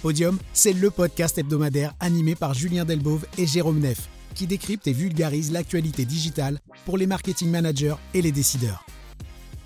Podium, 0.00 0.38
c'est 0.54 0.72
le 0.72 0.90
podcast 0.90 1.36
hebdomadaire 1.36 1.94
animé 2.00 2.34
par 2.34 2.54
Julien 2.54 2.86
Delbove 2.86 3.26
et 3.36 3.46
Jérôme 3.46 3.80
Neff, 3.80 4.08
qui 4.34 4.46
décrypte 4.46 4.86
et 4.88 4.92
vulgarise 4.92 5.52
l'actualité 5.52 6.06
digitale 6.06 6.58
pour 6.86 6.96
les 6.96 7.06
marketing 7.06 7.50
managers 7.50 7.96
et 8.14 8.22
les 8.22 8.32
décideurs. 8.32 8.86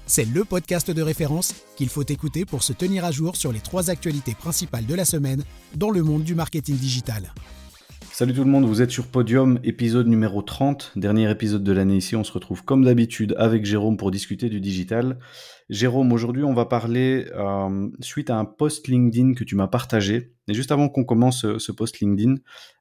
C'est 0.06 0.24
le 0.24 0.44
podcast 0.44 0.90
de 0.90 1.02
référence 1.02 1.54
qu'il 1.76 1.88
faut 1.88 2.02
écouter 2.02 2.44
pour 2.44 2.64
se 2.64 2.72
tenir 2.72 3.04
à 3.04 3.12
jour 3.12 3.36
sur 3.36 3.52
les 3.52 3.60
trois 3.60 3.90
actualités 3.90 4.34
principales 4.34 4.86
de 4.86 4.94
la 4.94 5.04
semaine 5.04 5.44
dans 5.76 5.90
le 5.90 6.02
monde 6.02 6.24
du 6.24 6.34
marketing 6.34 6.76
digital. 6.76 7.32
Salut 8.12 8.32
tout 8.32 8.44
le 8.44 8.50
monde, 8.50 8.64
vous 8.64 8.82
êtes 8.82 8.90
sur 8.90 9.06
Podium, 9.06 9.58
épisode 9.64 10.06
numéro 10.06 10.42
30, 10.42 10.92
dernier 10.94 11.30
épisode 11.30 11.64
de 11.64 11.72
l'année 11.72 11.96
ici. 11.96 12.14
On 12.16 12.22
se 12.22 12.32
retrouve 12.32 12.64
comme 12.64 12.84
d'habitude 12.84 13.34
avec 13.38 13.64
Jérôme 13.64 13.96
pour 13.96 14.10
discuter 14.10 14.48
du 14.48 14.60
digital. 14.60 15.18
Jérôme, 15.70 16.12
aujourd'hui 16.12 16.44
on 16.44 16.52
va 16.52 16.66
parler 16.66 17.26
euh, 17.34 17.88
suite 18.00 18.28
à 18.28 18.36
un 18.36 18.44
post 18.44 18.86
LinkedIn 18.86 19.34
que 19.34 19.44
tu 19.44 19.56
m'as 19.56 19.66
partagé. 19.66 20.34
Et 20.48 20.54
juste 20.54 20.72
avant 20.72 20.88
qu'on 20.88 21.04
commence 21.04 21.46
ce, 21.58 21.72
post 21.72 22.00
LinkedIn, 22.00 22.36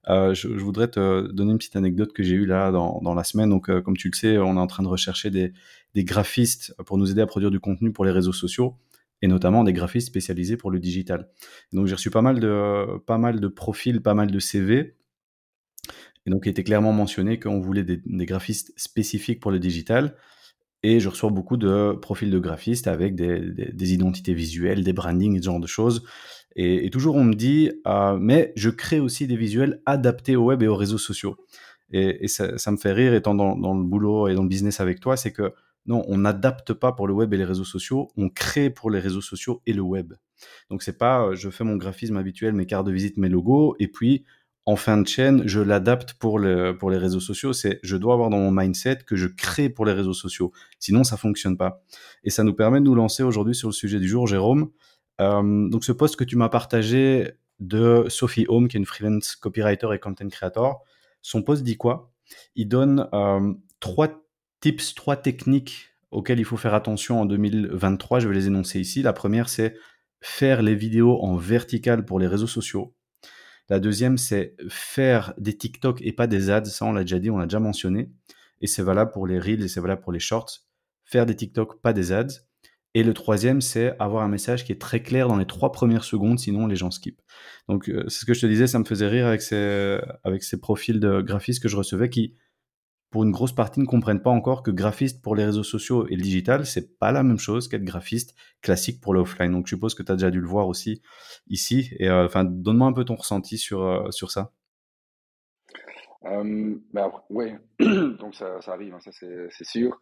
euh, 0.09 0.33
je, 0.33 0.47
voudrais 0.49 0.89
te 0.89 1.31
donner 1.31 1.51
une 1.51 1.57
petite 1.57 1.77
anecdote 1.77 2.11
que 2.11 2.23
j'ai 2.23 2.35
eue 2.35 2.45
là 2.45 2.71
dans, 2.71 3.13
la 3.13 3.23
semaine. 3.23 3.49
Donc 3.49 3.69
euh, 3.69 3.81
comme 3.81 3.95
tu 3.95 4.09
le 4.09 4.15
sais, 4.15 4.37
on 4.37 4.57
est 4.57 4.59
en 4.59 4.67
train 4.67 4.83
de 4.83 4.89
rechercher 4.89 5.29
des, 5.29 5.53
des 5.95 6.03
graphistes 6.03 6.75
pour 6.85 6.97
nous 6.97 7.09
aider 7.09 7.21
à 7.21 7.27
produire 7.27 7.51
du 7.51 7.59
contenu 7.59 7.93
pour 7.93 8.05
les 8.05 8.11
réseaux 8.11 8.33
sociaux 8.33 8.75
et 9.21 9.27
notamment 9.27 9.63
des 9.63 9.71
graphistes 9.71 10.07
spécialisés 10.07 10.57
pour 10.57 10.69
le 10.69 10.79
digital. 10.79 11.29
donc 11.71 11.87
j'ai 11.87 11.95
reçu 11.95 12.09
pas 12.09 12.21
mal 12.21 12.41
de 12.41 12.97
pas 13.05 13.17
mal 13.17 13.39
de 13.39 13.47
profils, 13.47 14.01
pas 14.01 14.13
mal 14.13 14.29
de 14.29 14.39
CV 14.39 14.97
et 16.25 16.29
donc, 16.29 16.45
il 16.45 16.49
était 16.49 16.63
clairement 16.63 16.93
mentionné 16.93 17.39
qu'on 17.39 17.59
voulait 17.59 17.83
des, 17.83 18.01
graphistes 18.25 18.73
spécifiques 18.77 19.39
pour 19.39 19.51
le 19.51 19.59
digital. 19.59 20.15
Et 20.83 20.99
je 20.99 21.09
reçois 21.09 21.29
beaucoup 21.29 21.57
de 21.57 21.93
profils 21.93 22.29
de 22.29 22.39
graphistes 22.39 22.87
avec 22.87 23.15
des, 23.15 23.93
identités 23.93 24.33
visuelles, 24.33 24.83
des 24.83 24.93
brandings, 24.93 25.39
ce 25.39 25.45
genre 25.45 25.59
de 25.59 25.67
choses. 25.67 26.03
Et, 26.55 26.89
toujours, 26.91 27.15
on 27.15 27.23
me 27.23 27.33
dit, 27.33 27.71
euh, 27.87 28.17
mais 28.19 28.53
je 28.55 28.69
crée 28.69 28.99
aussi 28.99 29.25
des 29.25 29.37
visuels 29.37 29.81
adaptés 29.85 30.35
au 30.35 30.45
web 30.45 30.61
et 30.61 30.67
aux 30.67 30.75
réseaux 30.75 30.97
sociaux. 30.97 31.37
Et, 31.91 32.27
ça, 32.27 32.71
me 32.71 32.77
fait 32.77 32.91
rire, 32.91 33.13
étant 33.13 33.33
dans, 33.33 33.55
dans, 33.55 33.73
le 33.73 33.83
boulot 33.83 34.27
et 34.27 34.35
dans 34.35 34.43
le 34.43 34.49
business 34.49 34.79
avec 34.79 34.99
toi, 34.99 35.15
c'est 35.15 35.31
que 35.31 35.53
non, 35.85 36.03
on 36.07 36.17
n'adapte 36.17 36.73
pas 36.73 36.93
pour 36.93 37.07
le 37.07 37.13
web 37.13 37.33
et 37.33 37.37
les 37.37 37.43
réseaux 37.43 37.65
sociaux, 37.65 38.09
on 38.15 38.29
crée 38.29 38.69
pour 38.69 38.89
les 38.89 38.99
réseaux 38.99 39.21
sociaux 39.21 39.61
et 39.65 39.73
le 39.73 39.81
web. 39.81 40.13
Donc 40.69 40.83
c'est 40.83 40.97
pas, 40.97 41.25
euh, 41.25 41.35
je 41.35 41.49
fais 41.49 41.63
mon 41.63 41.75
graphisme 41.75 42.17
habituel, 42.17 42.53
mes 42.53 42.65
cartes 42.65 42.87
de 42.87 42.91
visite, 42.91 43.17
mes 43.17 43.29
logos, 43.29 43.75
et 43.79 43.87
puis 43.87 44.25
en 44.65 44.75
fin 44.77 44.97
de 44.97 45.07
chaîne, 45.07 45.43
je 45.45 45.59
l'adapte 45.59 46.13
pour, 46.13 46.39
pour 46.79 46.89
les 46.89 46.97
réseaux 46.97 47.19
sociaux. 47.19 47.51
C'est 47.53 47.79
je 47.83 47.97
dois 47.97 48.13
avoir 48.13 48.29
dans 48.29 48.37
mon 48.37 48.51
mindset 48.51 48.99
que 49.05 49.15
je 49.15 49.27
crée 49.27 49.69
pour 49.69 49.85
les 49.85 49.91
réseaux 49.91 50.13
sociaux. 50.13 50.53
Sinon, 50.79 51.03
ça 51.03 51.17
fonctionne 51.17 51.57
pas. 51.57 51.83
Et 52.23 52.29
ça 52.29 52.43
nous 52.43 52.53
permet 52.53 52.79
de 52.79 52.85
nous 52.85 52.95
lancer 52.95 53.23
aujourd'hui 53.23 53.55
sur 53.55 53.67
le 53.67 53.73
sujet 53.73 53.99
du 53.99 54.07
jour, 54.07 54.25
Jérôme. 54.27 54.69
Euh, 55.21 55.69
donc, 55.69 55.83
ce 55.83 55.91
post 55.91 56.15
que 56.15 56.23
tu 56.23 56.37
m'as 56.37 56.49
partagé 56.49 57.31
de 57.59 58.05
Sophie 58.07 58.45
Home, 58.47 58.67
qui 58.67 58.77
est 58.77 58.79
une 58.79 58.85
freelance 58.85 59.35
copywriter 59.35 59.87
et 59.93 59.99
content 59.99 60.27
creator, 60.29 60.83
son 61.21 61.43
post 61.43 61.63
dit 61.63 61.77
quoi? 61.77 62.11
Il 62.55 62.67
donne 62.67 63.09
euh, 63.13 63.53
trois 63.79 64.23
tips, 64.61 64.95
trois 64.95 65.17
techniques 65.17 65.89
auxquelles 66.11 66.39
il 66.39 66.45
faut 66.45 66.57
faire 66.57 66.73
attention 66.73 67.19
en 67.19 67.25
2023. 67.25 68.19
Je 68.19 68.29
vais 68.29 68.35
les 68.35 68.47
énoncer 68.47 68.79
ici. 68.79 69.01
La 69.01 69.13
première, 69.13 69.49
c'est 69.49 69.75
faire 70.21 70.61
les 70.61 70.75
vidéos 70.75 71.21
en 71.21 71.35
vertical 71.35 72.05
pour 72.05 72.17
les 72.17 72.27
réseaux 72.27 72.47
sociaux. 72.47 72.93
La 73.69 73.79
deuxième, 73.79 74.17
c'est 74.17 74.55
faire 74.69 75.33
des 75.37 75.57
TikTok 75.57 76.01
et 76.01 76.11
pas 76.11 76.27
des 76.27 76.49
ads. 76.49 76.65
Ça, 76.65 76.85
on 76.85 76.91
l'a 76.91 77.01
déjà 77.01 77.19
dit, 77.19 77.29
on 77.29 77.37
l'a 77.37 77.45
déjà 77.45 77.59
mentionné. 77.59 78.11
Et 78.61 78.67
c'est 78.67 78.83
valable 78.83 79.11
pour 79.11 79.27
les 79.27 79.39
reels 79.39 79.63
et 79.63 79.67
c'est 79.67 79.79
valable 79.79 80.01
pour 80.01 80.11
les 80.11 80.19
shorts. 80.19 80.65
Faire 81.05 81.25
des 81.25 81.35
TikTok, 81.35 81.81
pas 81.81 81.93
des 81.93 82.11
ads. 82.11 82.27
Et 82.95 83.03
le 83.03 83.13
troisième, 83.13 83.59
c'est 83.61 83.95
avoir 83.99 84.23
un 84.23 84.27
message 84.27 84.65
qui 84.65 84.71
est 84.71 84.79
très 84.79 85.01
clair 85.01 85.27
dans 85.27 85.37
les 85.37 85.47
trois 85.47 85.71
premières 85.71 86.03
secondes, 86.03 86.39
sinon 86.39 86.67
les 86.67 86.75
gens 86.75 86.91
skippent. 86.91 87.21
Donc, 87.67 87.89
euh, 87.89 88.03
c'est 88.07 88.19
ce 88.19 88.25
que 88.25 88.35
je 88.35 88.41
te 88.41 88.45
disais, 88.45 88.67
ça 88.67 88.77
me 88.77 88.85
faisait 88.85 89.07
rire 89.07 89.25
avec 89.25 89.41
ces, 89.41 89.99
avec 90.23 90.43
ces 90.43 90.59
profils 90.59 90.99
de 90.99 91.21
graphistes 91.21 91.63
que 91.63 91.69
je 91.69 91.75
recevais 91.75 92.09
qui 92.09 92.35
pour 93.13 93.23
une 93.23 93.31
grosse 93.31 93.53
partie, 93.53 93.79
ne 93.79 93.85
comprennent 93.85 94.23
pas 94.23 94.31
encore 94.31 94.63
que 94.63 94.71
graphiste 94.71 95.21
pour 95.21 95.35
les 95.35 95.45
réseaux 95.45 95.61
sociaux 95.61 96.07
et 96.07 96.15
le 96.15 96.23
digital, 96.23 96.65
c'est 96.65 96.97
pas 96.97 97.11
la 97.11 97.21
même 97.21 97.37
chose 97.37 97.67
qu'être 97.67 97.83
graphiste 97.83 98.33
classique 98.63 99.01
pour 99.01 99.13
l'offline. 99.13 99.51
Donc, 99.51 99.67
je 99.67 99.75
suppose 99.75 99.93
que 99.93 100.01
tu 100.01 100.11
as 100.11 100.15
déjà 100.15 100.31
dû 100.31 100.41
le 100.41 100.47
voir 100.47 100.67
aussi 100.67 101.03
ici. 101.47 101.91
Et 101.99 102.09
euh, 102.09 102.27
donne-moi 102.43 102.87
un 102.87 102.91
peu 102.91 103.05
ton 103.05 103.13
ressenti 103.13 103.59
sur, 103.59 103.83
euh, 103.83 104.09
sur 104.09 104.31
ça. 104.31 104.51
Euh, 106.25 106.73
bah, 106.91 107.11
oui, 107.29 107.51
donc 107.79 108.33
ça, 108.33 108.57
arrive, 108.65 108.95
hein, 108.95 109.11
c'est 109.11 109.63
sûr. 109.63 109.99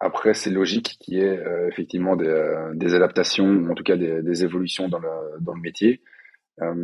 après, 0.00 0.32
c'est 0.32 0.48
logique 0.50 0.96
qu'il 1.00 1.18
y 1.18 1.20
ait 1.20 1.44
effectivement 1.68 2.16
des, 2.16 2.94
adaptations, 2.94 3.66
en 3.70 3.74
tout 3.74 3.84
cas 3.84 3.98
des, 3.98 4.22
des 4.22 4.42
évolutions 4.42 4.88
dans 4.88 5.00
le, 5.00 5.10
dans 5.42 5.52
le 5.52 5.60
métier. 5.60 6.00
Euh, 6.62 6.74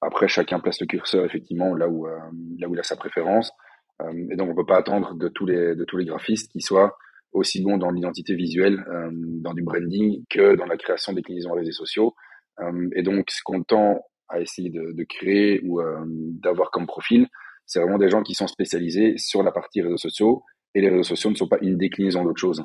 après, 0.00 0.28
chacun 0.28 0.58
place 0.58 0.80
le 0.80 0.86
curseur 0.86 1.24
effectivement 1.24 1.74
là 1.74 1.88
où, 1.88 2.06
euh, 2.06 2.18
là 2.58 2.68
où 2.68 2.74
il 2.74 2.80
a 2.80 2.82
sa 2.82 2.96
préférence. 2.96 3.52
Euh, 4.02 4.28
et 4.30 4.36
donc, 4.36 4.50
on 4.50 4.54
peut 4.54 4.66
pas 4.66 4.78
attendre 4.78 5.14
de 5.14 5.28
tous 5.28 5.46
les, 5.46 5.74
de 5.74 5.84
tous 5.84 5.96
les 5.96 6.04
graphistes 6.04 6.50
qui 6.50 6.60
soient 6.60 6.96
aussi 7.32 7.62
bons 7.62 7.78
dans 7.78 7.90
l'identité 7.90 8.34
visuelle, 8.34 8.84
dans 9.12 9.54
du 9.54 9.62
branding, 9.62 10.24
que 10.28 10.56
dans 10.56 10.66
la 10.66 10.76
création 10.76 11.12
des 11.12 11.22
clinaisons 11.22 11.52
réseaux 11.52 11.70
sociaux. 11.70 12.16
et 12.96 13.04
donc, 13.04 13.30
ce 13.30 13.40
qu'on 13.44 13.62
tend 13.62 14.04
à 14.28 14.40
essayer 14.40 14.68
de, 14.68 14.90
de 14.90 15.04
créer 15.04 15.60
ou 15.64 15.80
d'avoir 16.42 16.72
comme 16.72 16.88
profil, 16.88 17.28
c'est 17.66 17.78
vraiment 17.78 17.98
des 17.98 18.10
gens 18.10 18.24
qui 18.24 18.34
sont 18.34 18.48
spécialisés 18.48 19.14
sur 19.16 19.44
la 19.44 19.52
partie 19.52 19.80
réseaux 19.80 19.96
sociaux. 19.96 20.42
Et 20.74 20.80
les 20.80 20.88
réseaux 20.88 21.04
sociaux 21.04 21.30
ne 21.30 21.36
sont 21.36 21.46
pas 21.46 21.58
une 21.62 21.76
déclinaison 21.76 22.24
d'autre 22.24 22.40
chose. 22.40 22.64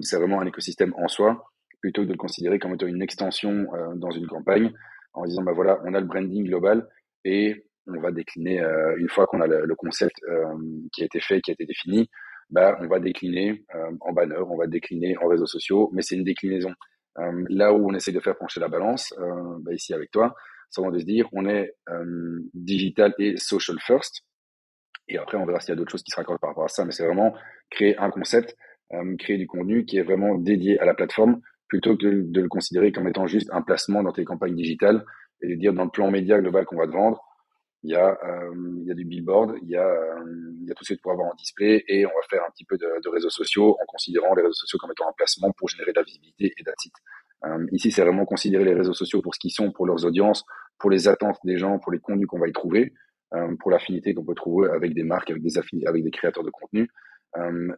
c'est 0.00 0.16
vraiment 0.16 0.40
un 0.40 0.46
écosystème 0.46 0.92
en 0.98 1.06
soi, 1.06 1.44
plutôt 1.80 2.02
que 2.02 2.08
de 2.08 2.12
le 2.12 2.18
considérer 2.18 2.58
comme 2.58 2.74
étant 2.74 2.88
une 2.88 3.02
extension 3.02 3.68
dans 3.94 4.10
une 4.10 4.26
campagne 4.26 4.72
en 5.12 5.24
disant 5.24 5.42
bah 5.42 5.52
voilà, 5.52 5.80
on 5.84 5.94
a 5.94 6.00
le 6.00 6.06
branding 6.06 6.44
global 6.44 6.86
et 7.24 7.64
on 7.86 8.00
va 8.00 8.12
décliner 8.12 8.60
euh, 8.60 8.96
une 8.98 9.08
fois 9.08 9.26
qu'on 9.26 9.40
a 9.40 9.46
le, 9.46 9.74
concept 9.74 10.16
euh, 10.28 10.54
qui 10.92 11.02
a 11.02 11.06
été 11.06 11.20
fait, 11.20 11.40
qui 11.40 11.50
a 11.50 11.54
été 11.54 11.66
défini, 11.66 12.08
bah 12.50 12.76
on 12.80 12.86
va 12.86 13.00
décliner 13.00 13.64
euh, 13.74 13.90
en 14.00 14.12
banner, 14.12 14.38
on 14.48 14.56
va 14.56 14.66
décliner 14.66 15.16
en 15.18 15.28
réseaux 15.28 15.46
sociaux, 15.46 15.90
mais 15.92 16.02
c'est 16.02 16.16
une 16.16 16.24
déclinaison. 16.24 16.72
là 17.48 17.72
où 17.72 17.90
on 17.90 17.94
essaie 17.94 18.12
de 18.12 18.20
faire 18.20 18.36
pencher 18.36 18.60
la 18.60 18.68
balance, 18.68 19.14
bah, 19.60 19.72
ici 19.74 19.92
avec 19.92 20.10
toi, 20.10 20.34
c'est 20.70 20.82
de 20.82 20.98
se 20.98 21.04
dire 21.04 21.28
on 21.32 21.48
est 21.48 21.74
digital 22.54 23.14
et 23.18 23.36
social 23.36 23.78
first. 23.80 24.22
Et 25.08 25.18
après, 25.18 25.36
on 25.36 25.44
verra 25.44 25.58
s'il 25.58 25.70
y 25.70 25.72
a 25.72 25.76
d'autres 25.76 25.90
choses 25.90 26.04
qui 26.04 26.12
se 26.12 26.16
raccordent 26.16 26.38
par 26.38 26.50
rapport 26.50 26.64
à 26.64 26.68
ça, 26.68 26.84
mais 26.84 26.92
c'est 26.92 27.04
vraiment 27.04 27.34
créer 27.68 27.98
un 27.98 28.10
concept, 28.10 28.56
créer 29.18 29.38
du 29.38 29.48
contenu 29.48 29.84
qui 29.84 29.98
est 29.98 30.02
vraiment 30.02 30.36
dédié 30.36 30.78
à 30.78 30.84
la 30.84 30.94
plateforme 30.94 31.40
plutôt 31.70 31.96
que 31.96 32.06
de, 32.06 32.40
le 32.40 32.48
considérer 32.48 32.92
comme 32.92 33.08
étant 33.08 33.26
juste 33.26 33.48
un 33.52 33.62
placement 33.62 34.02
dans 34.02 34.12
tes 34.12 34.24
campagnes 34.24 34.56
digitales 34.56 35.06
et 35.40 35.48
de 35.48 35.54
dire 35.54 35.72
dans 35.72 35.84
le 35.84 35.90
plan 35.90 36.10
média 36.10 36.38
global 36.38 36.66
qu'on 36.66 36.76
va 36.76 36.86
te 36.86 36.92
vendre, 36.92 37.22
il 37.82 37.92
y 37.92 37.94
a, 37.94 38.18
euh, 38.22 38.54
il 38.82 38.86
y 38.86 38.90
a 38.90 38.94
du 38.94 39.06
billboard, 39.06 39.56
il 39.62 39.70
y 39.70 39.76
a, 39.76 39.86
euh, 39.86 40.24
il 40.60 40.68
y 40.68 40.70
a 40.70 40.74
tout 40.74 40.84
ce 40.84 40.92
que 40.92 40.98
tu 40.98 41.00
pourras 41.00 41.14
avoir 41.14 41.28
en 41.28 41.34
display 41.34 41.82
et 41.88 42.04
on 42.04 42.10
va 42.10 42.22
faire 42.28 42.42
un 42.46 42.50
petit 42.50 42.66
peu 42.66 42.76
de, 42.76 43.08
réseaux 43.08 43.30
sociaux 43.30 43.78
en 43.80 43.86
considérant 43.86 44.34
les 44.34 44.42
réseaux 44.42 44.52
sociaux 44.52 44.78
comme 44.78 44.90
étant 44.90 45.08
un 45.08 45.14
placement 45.16 45.50
pour 45.52 45.68
générer 45.68 45.92
de 45.92 46.00
la 46.00 46.02
visibilité 46.02 46.52
et 46.58 46.62
d'attitude. 46.62 46.92
Euh, 47.46 47.66
ici, 47.72 47.90
c'est 47.90 48.02
vraiment 48.02 48.26
considérer 48.26 48.64
les 48.64 48.74
réseaux 48.74 48.92
sociaux 48.92 49.22
pour 49.22 49.34
ce 49.34 49.40
qu'ils 49.40 49.52
sont, 49.52 49.72
pour 49.72 49.86
leurs 49.86 50.04
audiences, 50.04 50.44
pour 50.78 50.90
les 50.90 51.08
attentes 51.08 51.38
des 51.44 51.56
gens, 51.56 51.78
pour 51.78 51.92
les 51.92 52.00
contenus 52.00 52.26
qu'on 52.26 52.40
va 52.40 52.48
y 52.48 52.52
trouver, 52.52 52.92
euh, 53.32 53.54
pour 53.60 53.70
l'affinité 53.70 54.12
qu'on 54.12 54.24
peut 54.24 54.34
trouver 54.34 54.68
avec 54.70 54.92
des 54.92 55.04
marques, 55.04 55.30
avec 55.30 55.42
des 55.42 55.56
avec 55.86 56.04
des 56.04 56.10
créateurs 56.10 56.44
de 56.44 56.50
contenu. 56.50 56.90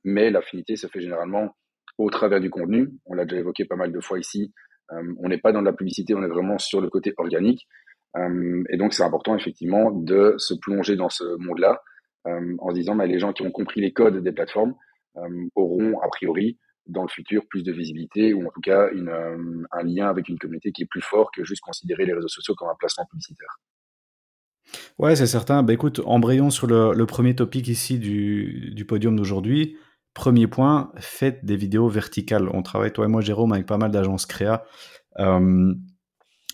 Mais 0.03 0.31
l'affinité 0.31 0.77
se 0.77 0.87
fait 0.87 1.03
généralement 1.03 1.55
au 2.03 2.11
travers 2.11 2.41
du 2.41 2.51
contenu. 2.51 2.91
On 3.07 3.15
l'a 3.15 3.25
déjà 3.25 3.41
évoqué 3.41 3.65
pas 3.65 3.77
mal 3.77 3.93
de 3.93 4.01
fois 4.01 4.19
ici. 4.19 4.53
Euh, 4.93 5.15
on 5.19 5.29
n'est 5.29 5.39
pas 5.39 5.53
dans 5.53 5.61
la 5.61 5.73
publicité, 5.73 6.15
on 6.15 6.23
est 6.23 6.29
vraiment 6.29 6.59
sur 6.59 6.81
le 6.81 6.91
côté 6.91 7.15
organique. 7.17 7.67
Euh, 8.17 8.63
et 8.71 8.77
donc, 8.77 8.93
c'est 8.93 9.05
important 9.05 9.37
effectivement 9.37 9.91
de 9.91 10.35
se 10.39 10.55
plonger 10.55 10.97
dans 10.97 11.09
ce 11.09 11.25
monde-là 11.39 11.81
euh, 12.27 12.57
en 12.59 12.71
se 12.71 12.75
disant, 12.75 12.95
les 12.97 13.19
gens 13.19 13.33
qui 13.33 13.43
ont 13.43 13.51
compris 13.51 13.81
les 13.81 13.93
codes 13.93 14.23
des 14.23 14.33
plateformes 14.33 14.75
auront 15.55 16.01
a 16.01 16.09
priori 16.09 16.59
dans 16.87 17.03
le 17.03 17.09
futur 17.09 17.43
plus 17.51 17.63
de 17.63 17.71
visibilité 17.71 18.33
ou 18.33 18.47
en 18.47 18.51
tout 18.51 18.63
cas 18.63 18.89
un 18.89 19.83
lien 19.83 20.09
avec 20.09 20.31
une 20.31 20.39
communauté 20.39 20.73
qui 20.73 20.85
est 20.85 20.89
plus 20.91 21.03
fort 21.03 21.31
que 21.37 21.45
juste 21.45 21.61
considérer 21.61 22.07
les 22.07 22.15
réseaux 22.15 22.29
sociaux 22.29 22.55
comme 22.55 22.71
un 22.71 22.75
placement 22.79 23.05
publicitaire. 23.11 23.61
Ouais, 24.99 25.15
c'est 25.15 25.27
certain. 25.27 25.63
Bah, 25.63 25.75
écoute, 25.75 26.01
embrayons 26.07 26.49
sur 26.49 26.67
le, 26.67 27.05
premier 27.05 27.37
topic 27.37 27.69
ici 27.69 27.99
du 27.99 28.87
podium 28.87 29.17
d'aujourd'hui. 29.17 29.77
Premier 30.15 30.47
point, 30.47 30.93
faites 30.99 31.45
des 31.45 31.57
vidéos 31.57 31.89
verticales. 31.89 32.49
On 32.53 32.63
travaille, 32.63 32.93
toi 32.93 33.07
et 33.07 33.09
moi, 33.09 33.23
Jérôme, 33.23 33.53
avec 33.53 33.67
pas 33.67 33.79
mal 33.79 33.91
d'agences 33.91 34.27
créa 34.27 34.65
euh, 35.19 35.75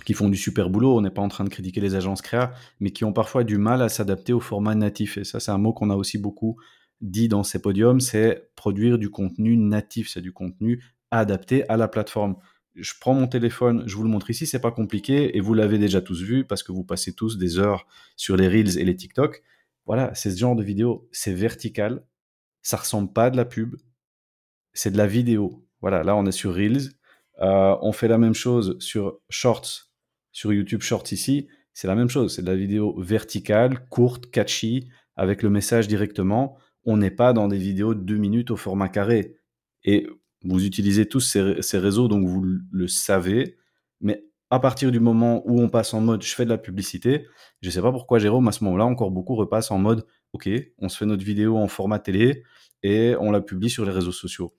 qui 0.04 0.14
font 0.14 0.28
du 0.28 0.36
super 0.36 0.70
boulot. 0.70 0.96
On 0.96 1.00
n'est 1.00 1.10
pas 1.10 1.22
en 1.22 1.28
train 1.28 1.44
de 1.44 1.48
critiquer 1.48 1.80
les 1.80 1.94
agences 1.96 2.22
créa, 2.22 2.52
mais 2.78 2.90
qui 2.90 3.04
ont 3.04 3.12
parfois 3.12 3.42
du 3.42 3.58
mal 3.58 3.82
à 3.82 3.88
s'adapter 3.88 4.32
au 4.32 4.40
format 4.40 4.74
natif. 4.74 5.18
Et 5.18 5.24
ça, 5.24 5.40
c'est 5.40 5.50
un 5.50 5.58
mot 5.58 5.72
qu'on 5.72 5.90
a 5.90 5.96
aussi 5.96 6.18
beaucoup 6.18 6.56
dit 7.00 7.28
dans 7.28 7.42
ces 7.42 7.60
podiums, 7.60 8.00
c'est 8.00 8.50
produire 8.56 8.98
du 8.98 9.10
contenu 9.10 9.56
natif. 9.56 10.08
C'est 10.08 10.20
du 10.20 10.32
contenu 10.32 10.82
adapté 11.10 11.68
à 11.68 11.76
la 11.76 11.88
plateforme. 11.88 12.36
Je 12.74 12.92
prends 13.00 13.14
mon 13.14 13.26
téléphone, 13.26 13.82
je 13.86 13.96
vous 13.96 14.04
le 14.04 14.08
montre 14.08 14.30
ici, 14.30 14.46
c'est 14.46 14.60
pas 14.60 14.70
compliqué 14.70 15.36
et 15.36 15.40
vous 15.40 15.54
l'avez 15.54 15.78
déjà 15.78 16.00
tous 16.00 16.22
vu 16.22 16.44
parce 16.44 16.62
que 16.62 16.70
vous 16.70 16.84
passez 16.84 17.12
tous 17.12 17.36
des 17.38 17.58
heures 17.58 17.86
sur 18.16 18.36
les 18.36 18.46
Reels 18.46 18.78
et 18.78 18.84
les 18.84 18.94
TikTok. 18.94 19.42
Voilà, 19.86 20.14
c'est 20.14 20.30
ce 20.30 20.38
genre 20.38 20.54
de 20.54 20.62
vidéo, 20.62 21.08
c'est 21.10 21.32
vertical, 21.32 22.04
ça 22.62 22.76
ressemble 22.76 23.12
pas 23.12 23.26
à 23.26 23.30
de 23.30 23.36
la 23.36 23.44
pub, 23.44 23.76
c'est 24.72 24.90
de 24.90 24.98
la 24.98 25.06
vidéo. 25.06 25.64
Voilà, 25.80 26.02
là 26.02 26.16
on 26.16 26.26
est 26.26 26.32
sur 26.32 26.54
Reels. 26.54 26.90
Euh, 27.40 27.76
on 27.82 27.92
fait 27.92 28.08
la 28.08 28.18
même 28.18 28.34
chose 28.34 28.76
sur 28.80 29.20
Shorts 29.28 29.88
sur 30.38 30.52
YouTube 30.52 30.82
Shorts 30.82 31.10
ici, 31.10 31.48
c'est 31.74 31.88
la 31.88 31.96
même 31.96 32.08
chose. 32.08 32.36
C'est 32.36 32.42
de 32.42 32.46
la 32.46 32.56
vidéo 32.56 32.94
verticale, 33.00 33.88
courte, 33.88 34.30
catchy, 34.30 34.88
avec 35.16 35.42
le 35.42 35.50
message 35.50 35.88
directement. 35.88 36.56
On 36.84 36.96
n'est 36.96 37.10
pas 37.10 37.32
dans 37.32 37.48
des 37.48 37.58
vidéos 37.58 37.94
de 37.94 38.00
deux 38.00 38.18
minutes 38.18 38.52
au 38.52 38.56
format 38.56 38.88
carré. 38.88 39.36
Et 39.84 40.06
vous 40.44 40.64
utilisez 40.64 41.06
tous 41.06 41.20
ces, 41.20 41.78
réseaux, 41.78 42.06
donc 42.06 42.24
vous 42.24 42.44
le 42.70 42.86
savez. 42.86 43.56
Mais 44.00 44.24
à 44.50 44.60
partir 44.60 44.92
du 44.92 45.00
moment 45.00 45.42
où 45.44 45.60
on 45.60 45.68
passe 45.68 45.92
en 45.92 46.00
mode 46.00 46.22
je 46.22 46.34
fais 46.34 46.44
de 46.44 46.50
la 46.50 46.58
publicité, 46.58 47.26
je 47.60 47.68
ne 47.68 47.72
sais 47.72 47.82
pas 47.82 47.90
pourquoi 47.90 48.20
Jérôme 48.20 48.46
à 48.46 48.52
ce 48.52 48.62
moment-là 48.62 48.86
encore 48.86 49.10
beaucoup 49.10 49.34
repasse 49.34 49.72
en 49.72 49.78
mode 49.78 50.06
ok, 50.32 50.48
on 50.78 50.88
se 50.88 50.96
fait 50.96 51.06
notre 51.06 51.24
vidéo 51.24 51.56
en 51.56 51.68
format 51.68 51.98
télé 51.98 52.42
et 52.82 53.14
on 53.18 53.30
la 53.30 53.40
publie 53.40 53.70
sur 53.70 53.84
les 53.84 53.92
réseaux 53.92 54.12
sociaux. 54.12 54.54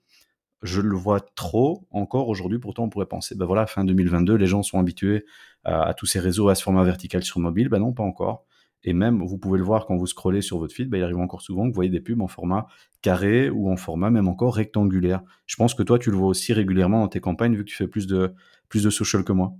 Je 0.62 0.80
le 0.80 0.94
vois 0.94 1.20
trop 1.20 1.86
encore 1.90 2.28
aujourd'hui, 2.28 2.58
pourtant 2.58 2.84
on 2.84 2.90
pourrait 2.90 3.06
penser, 3.06 3.34
ben 3.34 3.46
voilà, 3.46 3.66
fin 3.66 3.84
2022, 3.84 4.34
les 4.34 4.46
gens 4.46 4.62
sont 4.62 4.78
habitués 4.78 5.24
à, 5.64 5.94
tous 5.94 6.06
ces 6.06 6.20
réseaux, 6.20 6.48
à 6.48 6.54
ce 6.54 6.62
format 6.62 6.84
vertical 6.84 7.22
sur 7.22 7.40
mobile, 7.40 7.68
ben 7.68 7.78
non, 7.78 7.92
pas 7.92 8.02
encore. 8.02 8.44
Et 8.82 8.92
même, 8.94 9.22
vous 9.22 9.38
pouvez 9.38 9.58
le 9.58 9.64
voir 9.64 9.86
quand 9.86 9.96
vous 9.96 10.06
scrollez 10.06 10.40
sur 10.40 10.58
votre 10.58 10.74
feed, 10.74 10.88
ben 10.88 10.98
il 10.98 11.04
arrive 11.04 11.18
encore 11.18 11.42
souvent 11.42 11.64
que 11.64 11.68
vous 11.68 11.74
voyez 11.74 11.90
des 11.90 12.00
pubs 12.00 12.20
en 12.20 12.28
format 12.28 12.66
carré 13.02 13.50
ou 13.50 13.70
en 13.70 13.76
format 13.76 14.10
même 14.10 14.28
encore 14.28 14.54
rectangulaire. 14.54 15.22
Je 15.46 15.56
pense 15.56 15.74
que 15.74 15.82
toi, 15.82 15.98
tu 15.98 16.10
le 16.10 16.16
vois 16.16 16.28
aussi 16.28 16.52
régulièrement 16.52 17.00
dans 17.00 17.08
tes 17.08 17.20
campagnes, 17.20 17.54
vu 17.54 17.64
que 17.64 17.70
tu 17.70 17.76
fais 17.76 17.88
plus 17.88 18.06
de, 18.06 18.34
plus 18.68 18.82
de 18.82 18.90
social 18.90 19.24
que 19.24 19.32
moi. 19.32 19.54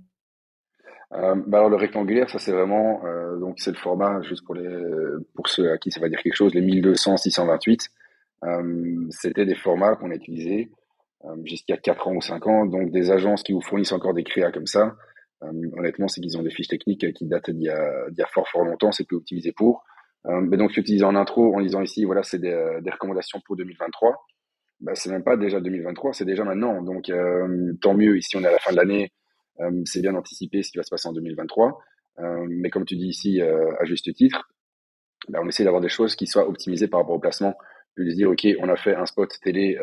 Euh, 1.13 1.35
bah 1.45 1.57
alors 1.57 1.69
le 1.69 1.75
rectangulaire, 1.75 2.29
ça 2.29 2.39
c'est 2.39 2.53
vraiment 2.53 3.05
euh, 3.05 3.37
donc 3.37 3.55
c'est 3.59 3.71
le 3.71 3.77
format 3.77 4.21
juste 4.21 4.45
pour 4.45 4.55
les 4.55 4.69
pour 5.35 5.49
ceux 5.49 5.69
à 5.71 5.77
qui 5.77 5.91
ça 5.91 5.99
va 5.99 6.07
dire 6.07 6.21
quelque 6.21 6.35
chose, 6.35 6.53
les 6.53 6.61
1200 6.61 7.17
628. 7.17 7.89
Euh, 8.43 9.07
c'était 9.11 9.45
des 9.45 9.55
formats 9.55 9.95
qu'on 9.95 10.09
a 10.11 10.15
utilisés 10.15 10.71
euh, 11.25 11.35
jusqu'à 11.43 11.77
4 11.77 12.07
ans 12.07 12.15
ou 12.15 12.21
5 12.21 12.47
ans. 12.47 12.65
Donc 12.65 12.91
des 12.91 13.11
agences 13.11 13.43
qui 13.43 13.51
vous 13.53 13.61
fournissent 13.61 13.91
encore 13.91 14.13
des 14.13 14.23
créas 14.23 14.51
comme 14.51 14.67
ça. 14.67 14.95
Euh, 15.43 15.51
honnêtement, 15.77 16.07
c'est 16.07 16.21
qu'ils 16.21 16.37
ont 16.37 16.43
des 16.43 16.49
fiches 16.51 16.69
techniques 16.69 17.13
qui 17.13 17.27
datent 17.27 17.51
d'il 17.51 17.63
y 17.63 17.69
a, 17.69 18.09
d'il 18.09 18.19
y 18.19 18.23
a 18.23 18.27
fort 18.27 18.47
fort 18.47 18.63
longtemps. 18.63 18.91
C'est 18.91 19.05
plus 19.05 19.17
optimisé 19.17 19.51
pour. 19.51 19.83
mais 20.25 20.57
donc 20.57 20.71
j'utilise 20.71 21.03
en 21.03 21.15
intro 21.15 21.55
en 21.55 21.61
disant 21.61 21.81
ici 21.81 22.05
voilà 22.05 22.23
c'est 22.23 22.39
des, 22.39 22.79
des 22.81 22.91
recommandations 22.91 23.41
pour 23.45 23.55
2023. 23.57 24.15
Bah, 24.81 24.93
c'est 24.95 25.11
même 25.11 25.23
pas 25.23 25.37
déjà 25.37 25.59
2023, 25.59 26.13
c'est 26.13 26.25
déjà 26.25 26.43
maintenant. 26.43 26.81
Donc 26.81 27.11
tant 27.81 27.93
mieux. 27.95 28.17
Ici 28.17 28.37
on 28.37 28.43
est 28.43 28.47
à 28.47 28.51
la 28.51 28.59
fin 28.59 28.71
de 28.71 28.77
l'année 28.77 29.11
euh, 29.11 29.20
c'est 29.85 30.01
bien 30.01 30.13
d'anticiper 30.13 30.63
ce 30.63 30.71
qui 30.71 30.77
va 30.77 30.83
se 30.83 30.89
passer 30.89 31.07
en 31.07 31.13
2023. 31.13 31.79
Euh, 32.19 32.45
mais 32.49 32.69
comme 32.69 32.85
tu 32.85 32.95
dis 32.95 33.07
ici, 33.07 33.41
euh, 33.41 33.71
à 33.79 33.85
juste 33.85 34.13
titre, 34.13 34.49
ben, 35.29 35.39
on 35.43 35.47
essaie 35.47 35.63
d'avoir 35.63 35.81
des 35.81 35.89
choses 35.89 36.15
qui 36.15 36.27
soient 36.27 36.47
optimisées 36.47 36.87
par 36.87 37.01
rapport 37.01 37.15
au 37.15 37.19
placement. 37.19 37.55
De 37.97 38.09
dire, 38.09 38.29
OK, 38.29 38.47
on 38.59 38.69
a 38.69 38.77
fait 38.77 38.95
un 38.95 39.05
spot 39.05 39.29
télé 39.43 39.77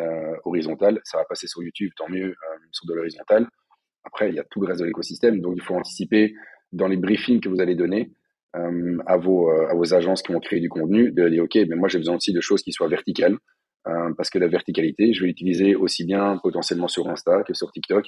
horizontal, 0.44 0.98
ça 1.04 1.18
va 1.18 1.24
passer 1.24 1.46
sur 1.46 1.62
YouTube, 1.62 1.90
tant 1.94 2.08
mieux, 2.08 2.34
sur 2.72 2.86
de 2.86 2.94
l'horizontal. 2.94 3.46
Après, 4.02 4.30
il 4.30 4.34
y 4.34 4.38
a 4.38 4.44
tout 4.44 4.62
le 4.62 4.66
reste 4.66 4.80
de 4.80 4.86
l'écosystème, 4.86 5.42
donc 5.42 5.56
il 5.56 5.62
faut 5.62 5.74
anticiper 5.74 6.34
dans 6.72 6.88
les 6.88 6.96
briefings 6.96 7.40
que 7.42 7.50
vous 7.50 7.60
allez 7.60 7.74
donner 7.74 8.10
à, 8.54 9.18
vos, 9.18 9.50
à 9.50 9.74
vos 9.74 9.92
agences 9.92 10.22
qui 10.22 10.32
vont 10.32 10.40
créer 10.40 10.58
du 10.58 10.70
contenu, 10.70 11.12
de 11.12 11.28
dire, 11.28 11.44
OK, 11.44 11.56
mais 11.68 11.76
moi 11.76 11.88
j'ai 11.88 11.98
besoin 11.98 12.16
aussi 12.16 12.32
de 12.32 12.40
choses 12.40 12.62
qui 12.62 12.72
soient 12.72 12.88
verticales, 12.88 13.36
parce 13.84 14.30
que 14.30 14.38
la 14.38 14.48
verticalité, 14.48 15.12
je 15.12 15.20
vais 15.20 15.26
l'utiliser 15.26 15.74
aussi 15.74 16.06
bien 16.06 16.38
potentiellement 16.42 16.88
sur 16.88 17.08
Insta 17.10 17.42
que 17.42 17.52
sur 17.52 17.70
TikTok, 17.70 18.06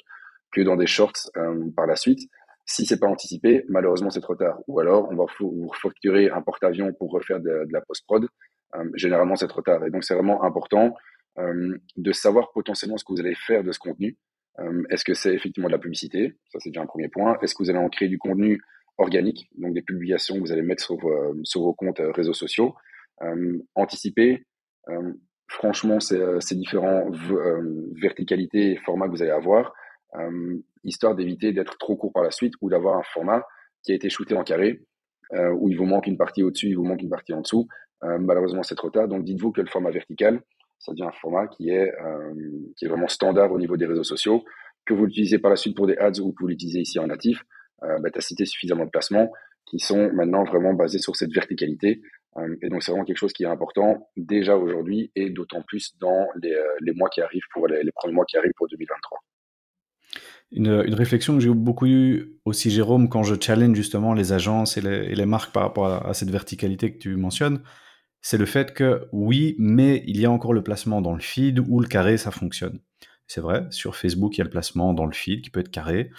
que 0.53 0.61
dans 0.61 0.77
des 0.77 0.87
shorts 0.87 1.31
euh, 1.37 1.71
par 1.75 1.87
la 1.87 1.97
suite. 1.97 2.29
Si 2.67 2.87
c'est 2.87 3.01
pas 3.01 3.09
anticipé, 3.09 3.65
malheureusement 3.69 4.11
c'est 4.11 4.21
trop 4.21 4.37
tard. 4.37 4.61
Ou 4.69 4.81
alors 4.81 5.09
on 5.11 5.17
va 5.17 5.25
vous 5.41 5.71
facturer 5.75 6.31
un 6.31 6.41
porte-avions 6.43 6.93
pour 6.93 7.11
refaire 7.11 7.41
de, 7.41 7.67
la 7.71 7.81
post-prod. 7.81 8.29
Euh, 8.77 8.85
généralement 8.95 9.37
c'est 9.37 9.49
trop 9.49 9.63
tard. 9.63 9.85
Et 9.85 9.91
donc 9.91 10.05
c'est 10.05 10.15
vraiment 10.15 10.45
important 10.45 10.95
euh, 11.39 11.79
de 11.97 12.13
savoir 12.13 12.53
potentiellement 12.53 12.97
ce 12.97 13.05
que 13.05 13.13
vous 13.13 13.21
allez 13.21 13.35
faire 13.35 13.65
de 13.65 13.73
ce 13.73 13.79
contenu. 13.79 14.17
Est-ce 14.91 15.07
que 15.07 15.15
c'est 15.15 15.33
effectivement 15.33 15.69
de 15.69 15.73
la 15.73 15.79
publicité? 15.79 16.35
Ça 16.53 16.59
c'est 16.61 16.69
déjà 16.69 16.83
un 16.83 16.87
premier 16.87 17.09
point. 17.09 17.39
Est-ce 17.41 17.55
que 17.55 17.63
vous 17.63 17.71
allez 17.71 17.79
en 17.79 17.89
créer 17.89 18.09
du 18.09 18.19
contenu 18.19 18.61
organique, 18.99 19.49
donc 19.57 19.73
des 19.73 19.81
publications 19.81 20.35
que 20.35 20.41
vous 20.41 20.53
allez 20.53 20.61
mettre 20.61 20.85
sur 20.85 20.97
vos, 20.99 21.35
sur 21.45 21.63
vos 21.63 21.73
comptes 21.73 22.03
réseaux 22.15 22.35
sociaux 22.35 22.75
Anticiper, 23.75 24.45
franchement, 25.49 25.99
ces, 25.99 26.21
ces 26.41 26.57
différents 26.57 27.11
verticalités 28.03 28.73
et 28.73 28.77
formats 28.77 29.07
que 29.07 29.13
vous 29.13 29.23
allez 29.23 29.31
avoir, 29.31 29.73
histoire 30.85 31.15
d'éviter 31.15 31.53
d'être 31.53 31.79
trop 31.79 31.97
court 31.97 32.13
par 32.13 32.23
la 32.23 32.31
suite 32.31 32.55
ou 32.61 32.71
d'avoir 32.71 32.97
un 32.97 33.03
format 33.03 33.45
qui 33.83 33.93
a 33.93 33.95
été 33.95 34.11
shooté 34.11 34.35
en 34.35 34.45
carré, 34.45 34.83
euh, 35.33 35.51
où 35.53 35.69
il 35.69 35.77
vous 35.77 35.85
manque 35.85 36.07
une 36.07 36.17
partie 36.17 36.43
au-dessus, 36.43 36.69
il 36.69 36.77
vous 36.77 36.85
manque 36.85 37.03
une 37.03 37.11
partie 37.11 37.33
en 37.33 37.41
dessous. 37.41 37.69
Euh, 38.03 38.19
malheureusement, 38.19 38.63
c'est 38.63 38.75
trop 38.75 38.91
tard. 38.91 39.09
Donc, 39.09 39.25
dites-vous 39.25 39.53
que 39.53 39.61
le 39.61 39.69
format 39.69 39.91
vertical, 39.91 40.41
ça 40.79 40.93
devient 40.93 41.05
un 41.05 41.13
format 41.13 41.47
qui 41.47 41.69
est, 41.69 41.93
qui 42.77 42.87
est 42.87 42.89
vraiment 42.89 43.07
standard 43.07 43.53
au 43.53 43.59
niveau 43.59 43.77
des 43.77 43.85
réseaux 43.85 44.05
sociaux. 44.05 44.45
Que 44.87 44.95
vous 44.95 45.05
l'utilisez 45.05 45.39
par 45.39 45.51
la 45.51 45.57
suite 45.57 45.77
pour 45.77 45.87
des 45.87 45.97
ads 45.99 46.21
ou 46.21 46.33
que 46.33 46.41
vous 46.41 46.47
l'utilisez 46.49 46.81
ici 46.81 46.99
en 46.99 47.07
natif, 47.07 47.43
bah, 47.83 48.11
tu 48.11 48.17
as 48.17 48.23
cité 48.23 48.47
suffisamment 48.47 48.87
de 48.87 48.91
placements 48.91 49.31
qui 49.67 49.79
sont 49.79 50.11
maintenant 50.15 50.43
vraiment 50.45 50.73
basés 50.73 50.99
sur 50.99 51.17
cette 51.17 51.33
verticalité. 51.33 52.01
et 52.63 52.69
donc, 52.71 52.83
c'est 52.83 52.93
vraiment 52.93 53.05
quelque 53.05 53.19
chose 53.19 53.35
qui 53.35 53.43
est 53.43 53.47
important 53.47 54.09
déjà 54.17 54.57
aujourd'hui 54.57 55.13
et 55.15 55.29
d'autant 55.29 55.61
plus 55.61 55.95
dans 55.99 56.29
les, 56.43 56.57
les, 56.81 56.93
mois 56.95 57.11
qui 57.11 57.21
arrivent 57.21 57.47
pour 57.53 57.69
les, 57.69 57.83
les 57.83 57.93
premiers 57.93 58.15
mois 58.15 58.25
qui 58.25 58.39
arrivent 58.39 58.55
pour 58.57 58.69
2023. 58.69 59.19
Une, 60.53 60.83
une, 60.87 60.95
réflexion 60.95 61.35
que 61.35 61.41
j'ai 61.41 61.49
beaucoup 61.49 61.87
eu 61.87 62.35
aussi, 62.45 62.71
Jérôme, 62.71 63.09
quand 63.09 63.23
je 63.23 63.37
challenge 63.41 63.77
justement 63.77 64.15
les 64.15 64.33
agences 64.33 64.77
et 64.77 64.81
les, 64.81 65.07
et 65.11 65.15
les 65.15 65.27
marques 65.27 65.53
par 65.53 65.63
rapport 65.63 65.87
à, 65.87 66.13
cette 66.15 66.31
verticalité 66.31 66.93
que 66.93 66.99
tu 66.99 67.15
mentionnes, 67.17 67.61
c'est 68.21 68.37
le 68.37 68.47
fait 68.47 68.75
que 68.75 69.07
oui, 69.13 69.55
mais 69.59 70.03
il 70.07 70.21
y 70.21 70.27
a 70.27 70.31
encore 70.31 70.53
le 70.53 70.63
placement 70.63 71.01
dans 71.01 71.15
le 71.15 71.21
feed 71.21 71.61
où 71.69 71.81
le 71.81 71.87
carré, 71.87 72.19
ça 72.19 72.31
fonctionne. 72.31 72.81
C'est 73.29 73.41
vrai, 73.41 73.67
sur 73.71 73.95
Facebook, 73.95 74.37
il 74.37 74.39
y 74.39 74.41
a 74.41 74.45
le 74.45 74.51
placement 74.51 74.93
dans 74.93 75.07
le 75.07 75.13
feed 75.13 75.43
qui 75.43 75.51
peut 75.51 75.61
être 75.61 75.71
carré 75.71 76.11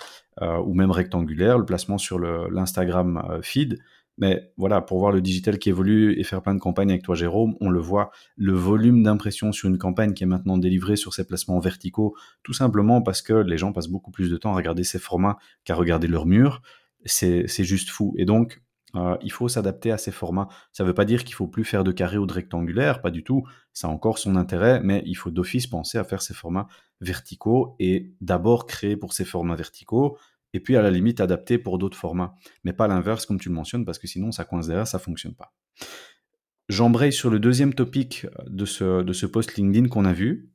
euh, 0.41 0.59
ou 0.59 0.73
même 0.73 0.91
rectangulaire, 0.91 1.57
le 1.57 1.65
placement 1.65 1.97
sur 1.97 2.17
l'Instagram 2.17 3.21
euh, 3.29 3.41
feed. 3.41 3.79
Mais 4.21 4.53
voilà, 4.55 4.81
pour 4.81 4.99
voir 4.99 5.11
le 5.11 5.19
digital 5.19 5.57
qui 5.57 5.69
évolue 5.69 6.17
et 6.19 6.23
faire 6.23 6.43
plein 6.43 6.53
de 6.53 6.59
campagnes 6.59 6.91
avec 6.91 7.01
toi, 7.01 7.15
Jérôme, 7.15 7.55
on 7.59 7.71
le 7.71 7.79
voit, 7.79 8.11
le 8.37 8.53
volume 8.53 9.01
d'impression 9.01 9.51
sur 9.51 9.67
une 9.67 9.79
campagne 9.79 10.13
qui 10.13 10.23
est 10.23 10.27
maintenant 10.27 10.59
délivrée 10.59 10.95
sur 10.95 11.15
ces 11.15 11.25
placements 11.25 11.59
verticaux, 11.59 12.15
tout 12.43 12.53
simplement 12.53 13.01
parce 13.01 13.23
que 13.23 13.33
les 13.33 13.57
gens 13.57 13.73
passent 13.73 13.89
beaucoup 13.89 14.11
plus 14.11 14.29
de 14.29 14.37
temps 14.37 14.53
à 14.53 14.55
regarder 14.55 14.83
ces 14.83 14.99
formats 14.99 15.39
qu'à 15.65 15.73
regarder 15.73 16.07
leur 16.07 16.27
mur. 16.27 16.61
C'est 17.03 17.47
juste 17.63 17.89
fou. 17.89 18.13
Et 18.15 18.25
donc, 18.25 18.61
euh, 18.95 19.17
il 19.23 19.31
faut 19.31 19.47
s'adapter 19.47 19.91
à 19.91 19.97
ces 19.97 20.11
formats. 20.11 20.49
Ça 20.71 20.83
ne 20.83 20.87
veut 20.87 20.93
pas 20.93 21.05
dire 21.05 21.23
qu'il 21.23 21.33
faut 21.33 21.47
plus 21.47 21.63
faire 21.63 21.83
de 21.83 21.91
carré 21.91 22.17
ou 22.17 22.27
de 22.27 22.33
rectangulaire, 22.33 23.01
pas 23.01 23.09
du 23.09 23.23
tout. 23.23 23.43
Ça 23.73 23.87
a 23.87 23.89
encore 23.89 24.19
son 24.19 24.35
intérêt, 24.35 24.81
mais 24.83 25.01
il 25.07 25.15
faut 25.15 25.31
d'office 25.31 25.65
penser 25.65 25.97
à 25.97 26.03
faire 26.03 26.21
ces 26.21 26.35
formats 26.35 26.67
verticaux 26.99 27.75
et 27.79 28.13
d'abord 28.21 28.67
créer 28.67 28.97
pour 28.97 29.13
ces 29.13 29.25
formats 29.25 29.55
verticaux 29.55 30.17
et 30.53 30.59
puis 30.59 30.75
à 30.75 30.81
la 30.81 30.91
limite 30.91 31.19
adapter 31.21 31.57
pour 31.57 31.77
d'autres 31.77 31.97
formats. 31.97 32.35
Mais 32.63 32.73
pas 32.73 32.87
l'inverse 32.87 33.25
comme 33.25 33.39
tu 33.39 33.49
le 33.49 33.55
mentionnes, 33.55 33.85
parce 33.85 33.99
que 33.99 34.07
sinon 34.07 34.31
ça 34.31 34.45
coince 34.45 34.67
derrière, 34.67 34.87
ça 34.87 34.99
fonctionne 34.99 35.35
pas. 35.35 35.53
J'embraye 36.69 37.11
sur 37.11 37.29
le 37.29 37.39
deuxième 37.39 37.73
topic 37.73 38.27
de 38.47 38.65
ce, 38.65 39.01
de 39.01 39.13
ce 39.13 39.25
post 39.25 39.55
LinkedIn 39.55 39.89
qu'on 39.89 40.05
a 40.05 40.13
vu. 40.13 40.49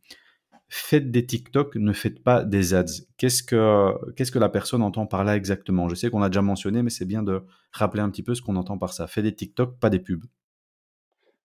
Faites 0.69 1.11
des 1.11 1.25
TikTok, 1.27 1.77
ne 1.77 1.93
faites 1.93 2.25
pas 2.25 2.43
des 2.43 2.75
ads. 2.75 2.87
Qu'est-ce 3.19 3.43
que, 3.43 3.93
que 4.15 4.39
la 4.39 4.49
personne 4.49 4.83
entend 4.83 5.07
par 5.07 5.25
là 5.25 5.37
exactement? 5.37 5.89
Je 5.89 5.95
sais 5.95 6.11
qu'on 6.11 6.23
a 6.23 6.29
déjà 6.29 6.43
mentionné, 6.43 6.83
mais 6.83 6.91
c'est 6.91 7.05
bien 7.05 7.23
de 7.23 7.43
rappeler 7.71 8.03
un 8.03 8.11
petit 8.11 8.23
peu 8.23 8.35
ce 8.35 8.43
qu'on 8.43 8.57
entend 8.57 8.79
par 8.79 8.93
ça. 8.93 9.07
Faites 9.07 9.25
des 9.25 9.35
TikTok, 9.35 9.79
pas 9.79 9.91
des 9.91 10.01
pubs. 10.01 10.25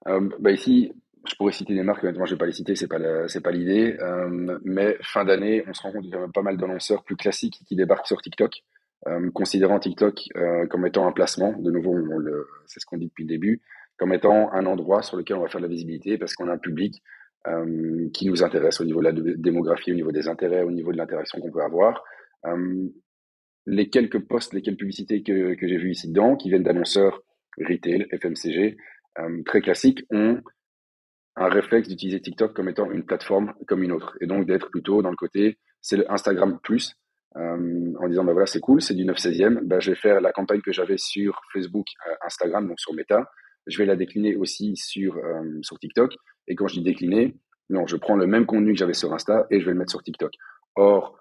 Euh, 0.08 0.30
bah 0.40 0.52
ici, 0.52 0.94
je 1.28 1.36
pourrais 1.36 1.52
citer 1.52 1.76
des 1.76 1.84
marques, 1.84 2.04
honnêtement, 2.04 2.26
je 2.26 2.34
vais 2.34 2.40
pas 2.40 2.46
les 2.46 2.52
citer, 2.52 2.76
c'est 2.76 2.88
pas 2.88 3.28
c'est 3.28 3.42
pas 3.42 3.52
l'idée. 3.52 3.96
Euh, 4.00 4.60
mais 4.64 4.98
fin 5.02 5.24
d'année, 5.24 5.64
on 5.68 5.74
se 5.74 5.82
rend 5.82 5.92
compte 5.92 6.04
qu'il 6.04 6.12
y 6.12 6.16
a 6.16 6.28
pas 6.34 6.42
mal 6.42 6.58
d'annonceurs 6.58 7.04
plus 7.04 7.16
classiques 7.16 7.62
qui 7.68 7.76
débarquent 7.76 8.08
sur 8.08 8.22
TikTok, 8.22 8.64
euh, 9.08 9.30
considérant 9.32 9.80
TikTok 9.80 10.20
euh, 10.36 10.66
comme 10.68 10.86
étant 10.86 11.08
un 11.08 11.12
placement. 11.12 11.54
De 11.60 11.70
nouveau, 11.70 11.96
c'est 12.66 12.80
ce 12.80 12.86
qu'on 12.86 12.98
dit 12.98 13.08
depuis 13.08 13.24
le 13.24 13.30
début, 13.30 13.62
comme 13.98 14.14
étant 14.14 14.52
un 14.52 14.66
endroit 14.66 15.04
sur 15.04 15.18
lequel 15.18 15.38
on 15.38 15.42
va 15.42 15.48
faire 15.48 15.62
de 15.62 15.66
la 15.66 15.72
visibilité 15.72 16.18
parce 16.18 16.36
qu'on 16.36 16.48
a 16.48 16.54
un 16.54 16.58
public 16.58 17.02
qui 18.14 18.28
nous 18.28 18.44
intéresse 18.44 18.80
au 18.82 18.86
niveau 18.86 19.00
de 19.00 19.06
la 19.06 19.36
démographie, 19.36 19.92
au 19.92 19.96
niveau 19.96 20.12
des 20.12 20.28
intérêts, 20.28 20.62
au 20.62 20.70
niveau 20.70 20.92
de 20.92 20.98
l'interaction 20.98 21.40
qu'on 21.40 21.50
peut 21.50 21.64
avoir. 21.64 22.04
Les 23.66 23.90
quelques 23.90 24.20
posts, 24.20 24.54
les 24.54 24.62
quelques 24.62 24.78
publicités 24.78 25.24
que, 25.24 25.56
que 25.56 25.68
j'ai 25.68 25.78
vues 25.78 25.92
ici 25.92 26.08
dedans, 26.08 26.36
qui 26.36 26.50
viennent 26.50 26.62
d'annonceurs 26.62 27.24
retail, 27.58 28.06
FMCG, 28.12 28.78
très 29.44 29.62
classiques, 29.62 30.06
ont 30.12 30.44
un 31.36 31.48
réflexe 31.48 31.88
d'utiliser 31.88 32.22
TikTok 32.22 32.54
comme 32.54 32.70
étant 32.70 32.92
une 32.92 33.04
plateforme 33.04 33.54
comme 33.68 33.84
une 33.84 33.92
autre. 33.92 34.18
Et 34.22 34.28
donc 34.28 34.46
d'être 34.46 34.70
plutôt 34.70 35.02
dans 35.02 35.10
le 35.10 35.16
côté, 35.16 35.58
c'est 35.82 35.98
le 35.98 36.12
Instagram 36.12 36.60
plus, 36.62 36.96
euh, 37.38 37.94
en 38.00 38.10
disant, 38.10 38.26
ben 38.26 38.34
voilà, 38.34 38.46
c'est 38.46 38.60
cool, 38.60 38.82
c'est 38.82 38.94
du 38.94 39.06
9-16e, 39.06 39.62
ben, 39.64 39.80
je 39.80 39.92
vais 39.92 39.96
faire 39.96 40.20
la 40.20 40.34
campagne 40.34 40.62
que 40.62 40.74
j'avais 40.74 40.98
sur 40.98 41.40
Facebook, 41.54 41.88
euh, 42.08 42.14
Instagram, 42.26 42.68
donc 42.68 42.80
sur 42.80 42.94
Meta, 42.94 43.30
je 43.68 43.78
vais 43.78 43.86
la 43.86 43.96
décliner 43.96 44.36
aussi 44.36 44.76
sur, 44.76 45.16
euh, 45.16 45.60
sur 45.62 45.80
TikTok. 45.80 46.14
Et 46.48 46.56
quand 46.56 46.68
je 46.68 46.76
dis 46.76 46.84
décliner, 46.84 47.36
non, 47.70 47.88
je 47.88 47.96
prends 47.96 48.16
le 48.16 48.28
même 48.28 48.46
contenu 48.46 48.74
que 48.74 48.80
j'avais 48.80 48.94
sur 48.94 49.14
Insta 49.14 49.48
et 49.50 49.62
je 49.62 49.66
vais 49.66 49.72
le 49.72 49.78
mettre 49.78 49.92
sur 49.92 50.04
TikTok. 50.04 50.34
Or, 50.76 51.18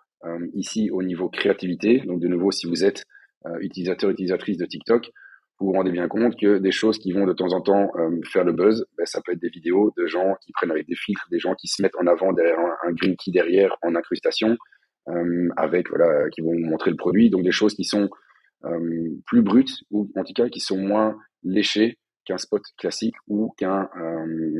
ici, 0.55 0.91
au 0.91 1.03
niveau 1.03 1.29
créativité, 1.29 2.01
donc 2.01 2.21
de 2.21 2.29
nouveau, 2.29 2.51
si 2.51 2.67
vous 2.67 2.85
êtes 2.85 3.05
utilisateur, 3.61 4.11
utilisatrice 4.11 4.57
de 4.57 4.67
TikTok, 4.67 5.11
vous 5.61 5.67
vous 5.67 5.73
rendez 5.73 5.93
bien 5.93 6.09
compte 6.09 6.37
que 6.41 6.59
des 6.59 6.73
choses 6.73 6.99
qui 6.99 7.13
vont 7.13 7.27
de 7.27 7.35
temps 7.35 7.53
en 7.53 7.61
temps 7.61 7.91
euh, 7.97 8.19
faire 8.33 8.45
le 8.45 8.53
buzz, 8.53 8.87
ben, 8.97 9.05
ça 9.05 9.21
peut 9.21 9.33
être 9.33 9.41
des 9.41 9.51
vidéos 9.51 9.93
de 9.97 10.07
gens 10.07 10.35
qui 10.41 10.53
prennent 10.53 10.71
avec 10.71 10.87
des 10.87 10.97
filtres, 10.97 11.27
des 11.31 11.39
gens 11.39 11.55
qui 11.55 11.69
se 11.69 11.83
mettent 11.83 11.97
en 11.97 12.07
avant 12.07 12.33
derrière 12.33 12.59
un, 12.59 12.93
green 12.93 13.15
key 13.17 13.31
derrière 13.31 13.77
en 13.83 13.95
incrustation, 13.95 14.57
euh, 15.09 15.49
avec 15.57 15.91
voilà, 15.91 16.31
qui 16.31 16.41
vont 16.41 16.59
montrer 16.59 16.91
le 16.91 16.97
produit, 16.97 17.29
donc 17.29 17.43
des 17.43 17.53
choses 17.53 17.75
qui 17.75 17.85
sont 17.85 18.09
plus 19.25 19.41
brutes 19.41 19.85
ou 19.91 20.11
en 20.17 20.23
tout 20.23 20.35
cas 20.35 20.51
qui 20.51 20.61
sont 20.61 20.77
moins 20.77 21.17
léchés 21.43 21.97
qu'un 22.27 22.37
spot 22.37 22.61
classique 22.77 23.15
ou 23.27 23.55
qu'un 23.57 23.89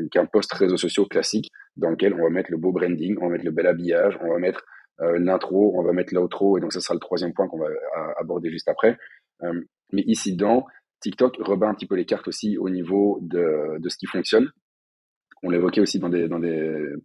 qu'un 0.09 0.25
post 0.25 0.51
réseaux 0.53 0.75
sociaux 0.77 1.05
classique 1.05 1.51
dans 1.77 1.91
lequel 1.91 2.15
on 2.15 2.23
va 2.23 2.31
mettre 2.31 2.49
le 2.49 2.57
beau 2.57 2.71
branding, 2.71 3.15
on 3.21 3.27
va 3.27 3.33
mettre 3.33 3.45
le 3.45 3.51
bel 3.51 3.67
habillage, 3.67 4.17
on 4.23 4.31
va 4.31 4.39
mettre 4.39 4.63
l'intro, 4.97 5.73
on 5.77 5.83
va 5.83 5.93
mettre 5.93 6.15
l'outro 6.15 6.57
et 6.57 6.61
donc 6.61 6.73
ça 6.73 6.79
sera 6.79 6.95
le 6.95 6.99
troisième 6.99 7.31
point 7.31 7.47
qu'on 7.47 7.59
va 7.59 7.67
aborder 8.17 8.49
juste 8.49 8.67
après. 8.67 8.97
mais 9.43 10.01
ici 10.07 10.33
dedans, 10.33 10.65
TikTok 11.01 11.37
rebat 11.39 11.67
un 11.67 11.73
petit 11.73 11.87
peu 11.87 11.95
les 11.95 12.05
cartes 12.05 12.27
aussi 12.27 12.57
au 12.57 12.69
niveau 12.69 13.19
de, 13.21 13.77
ce 13.87 13.97
qui 13.97 14.05
fonctionne. 14.05 14.51
On 15.43 15.49
l'évoquait 15.49 15.81
aussi 15.81 15.99
dans 15.99 16.09
des, 16.09 16.27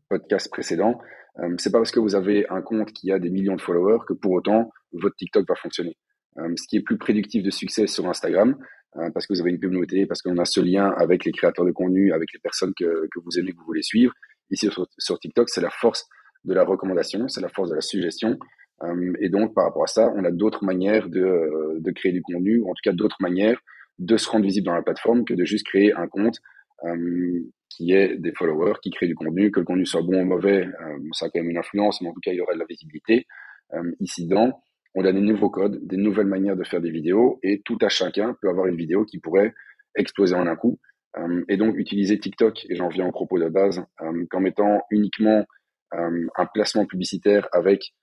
podcasts 0.08 0.50
précédents. 0.50 1.00
Euh, 1.38 1.54
c'est 1.58 1.70
pas 1.70 1.78
parce 1.78 1.90
que 1.90 2.00
vous 2.00 2.14
avez 2.14 2.46
un 2.48 2.62
compte 2.62 2.92
qui 2.92 3.10
a 3.12 3.18
des 3.18 3.30
millions 3.30 3.56
de 3.56 3.60
followers 3.60 4.04
que 4.06 4.14
pour 4.14 4.32
autant 4.32 4.70
votre 4.92 5.16
TikTok 5.16 5.46
va 5.48 5.54
fonctionner. 5.54 5.96
Euh, 6.38 6.52
ce 6.56 6.66
qui 6.68 6.76
est 6.76 6.82
plus 6.82 6.98
prédictif 6.98 7.42
de 7.42 7.50
succès 7.50 7.86
sur 7.86 8.06
Instagram, 8.06 8.56
euh, 8.96 9.10
parce 9.12 9.26
que 9.26 9.32
vous 9.32 9.40
avez 9.40 9.50
une 9.50 9.60
communauté, 9.60 10.06
parce 10.06 10.20
qu'on 10.20 10.36
a 10.38 10.44
ce 10.44 10.60
lien 10.60 10.90
avec 10.96 11.24
les 11.24 11.32
créateurs 11.32 11.64
de 11.64 11.70
contenu, 11.70 12.12
avec 12.12 12.28
les 12.32 12.40
personnes 12.40 12.72
que, 12.78 12.84
que 12.84 13.20
vous 13.24 13.38
aimez, 13.38 13.52
que 13.52 13.58
vous 13.58 13.66
voulez 13.66 13.82
suivre. 13.82 14.12
Ici 14.50 14.68
sur, 14.70 14.86
sur 14.98 15.18
TikTok, 15.18 15.48
c'est 15.48 15.62
la 15.62 15.70
force 15.70 16.06
de 16.44 16.54
la 16.54 16.64
recommandation, 16.64 17.26
c'est 17.28 17.40
la 17.40 17.48
force 17.48 17.70
de 17.70 17.74
la 17.74 17.80
suggestion. 17.80 18.38
Euh, 18.82 19.12
et 19.20 19.30
donc 19.30 19.54
par 19.54 19.64
rapport 19.64 19.84
à 19.84 19.86
ça, 19.86 20.12
on 20.14 20.24
a 20.24 20.30
d'autres 20.30 20.64
manières 20.64 21.08
de, 21.08 21.78
de 21.78 21.90
créer 21.90 22.12
du 22.12 22.22
contenu, 22.22 22.60
ou 22.60 22.70
en 22.70 22.74
tout 22.74 22.82
cas 22.84 22.92
d'autres 22.92 23.16
manières 23.20 23.60
de 23.98 24.16
se 24.16 24.28
rendre 24.28 24.44
visible 24.44 24.66
dans 24.66 24.74
la 24.74 24.82
plateforme 24.82 25.24
que 25.24 25.34
de 25.34 25.44
juste 25.44 25.66
créer 25.66 25.92
un 25.94 26.06
compte 26.06 26.40
euh, 26.84 27.40
qui 27.68 27.92
ait 27.92 28.16
des 28.16 28.32
followers, 28.32 28.74
qui 28.82 28.90
crée 28.90 29.06
du 29.06 29.14
contenu, 29.14 29.50
que 29.50 29.60
le 29.60 29.66
contenu 29.66 29.86
soit 29.86 30.02
bon 30.02 30.22
ou 30.22 30.24
mauvais, 30.24 30.66
euh, 30.66 30.98
ça 31.12 31.26
a 31.26 31.28
quand 31.30 31.40
même 31.40 31.50
une 31.50 31.58
influence, 31.58 32.00
mais 32.00 32.08
en 32.08 32.12
tout 32.12 32.20
cas 32.20 32.32
il 32.32 32.36
y 32.36 32.40
aura 32.40 32.54
de 32.54 32.58
la 32.58 32.66
visibilité. 32.66 33.26
Euh, 33.74 33.92
ici 34.00 34.26
dedans, 34.26 34.62
on 34.94 35.04
a 35.04 35.12
des 35.12 35.20
nouveaux 35.20 35.50
codes, 35.50 35.80
des 35.86 35.96
nouvelles 35.96 36.26
manières 36.26 36.56
de 36.56 36.64
faire 36.64 36.80
des 36.80 36.90
vidéos, 36.90 37.38
et 37.42 37.60
tout 37.64 37.78
à 37.80 37.88
chacun 37.88 38.36
peut 38.40 38.48
avoir 38.48 38.66
une 38.66 38.76
vidéo 38.76 39.04
qui 39.04 39.18
pourrait 39.18 39.54
exploser 39.94 40.34
en 40.34 40.46
un 40.46 40.56
coup. 40.56 40.78
et 41.48 41.56
donc 41.56 41.74
utiliser 41.76 42.18
TikTok, 42.18 42.66
et 42.68 42.76
j'en 42.76 42.88
viens 42.88 43.06
au 43.06 43.12
propos 43.12 43.38
de 43.38 43.48
base, 43.48 43.82
qu'en 44.30 44.40
mettant 44.40 44.82
uniquement 44.90 45.46
un 45.92 46.46
placement 46.52 46.84
publicitaire 46.84 47.48
avec 47.52 47.94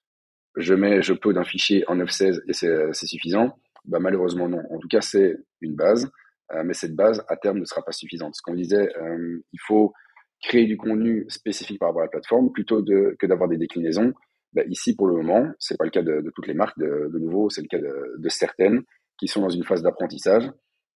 je 0.56 0.74
mets 0.74 1.02
je 1.02 1.14
peux 1.14 1.34
d'un 1.34 1.44
fichier 1.44 1.84
en 1.88 1.96
9.16 1.98 2.42
et 2.48 2.54
c'est 2.94 3.08
suffisant, 3.08 3.56
bah, 3.86 4.00
malheureusement 4.00 4.48
non. 4.48 4.62
En 4.72 4.80
tout 4.80 4.88
cas, 4.88 5.02
c'est 5.02 5.36
une 5.62 5.76
base, 5.76 6.10
euh, 6.54 6.64
mais 6.64 6.74
cette 6.74 6.96
base, 6.96 7.24
à 7.28 7.36
terme, 7.38 7.60
ne 7.60 7.66
sera 7.66 7.84
pas 7.84 7.92
suffisante. 7.92 8.36
Ce 8.36 8.42
qu'on 8.42 8.54
disait, 8.54 8.90
euh, 8.98 9.40
il 9.52 9.60
faut 9.66 9.94
créer 10.42 10.66
du 10.66 10.78
contenu 10.78 11.26
spécifique 11.30 11.80
par 11.80 11.90
rapport 11.90 12.02
à 12.02 12.06
la 12.06 12.10
plateforme 12.10 12.52
plutôt 12.52 12.84
que 12.84 13.26
d'avoir 13.26 13.50
des 13.50 13.58
déclinaisons. 13.58 14.14
Bah, 14.54 14.64
ici, 14.68 14.96
pour 14.96 15.08
le 15.08 15.16
moment, 15.16 15.48
c'est 15.60 15.78
pas 15.78 15.86
le 15.86 15.90
cas 15.90 16.04
de, 16.04 16.32
toutes 16.36 16.48
les 16.48 16.54
marques. 16.54 16.78
De, 16.78 17.18
nouveau, 17.18 17.50
c'est 17.50 17.62
le 17.62 17.68
cas 17.68 17.80
de, 17.80 18.30
certaines 18.30 18.84
qui 19.18 19.28
sont 19.28 19.42
dans 19.42 19.50
une 19.50 19.64
phase 19.64 19.82
d'apprentissage, 19.82 20.50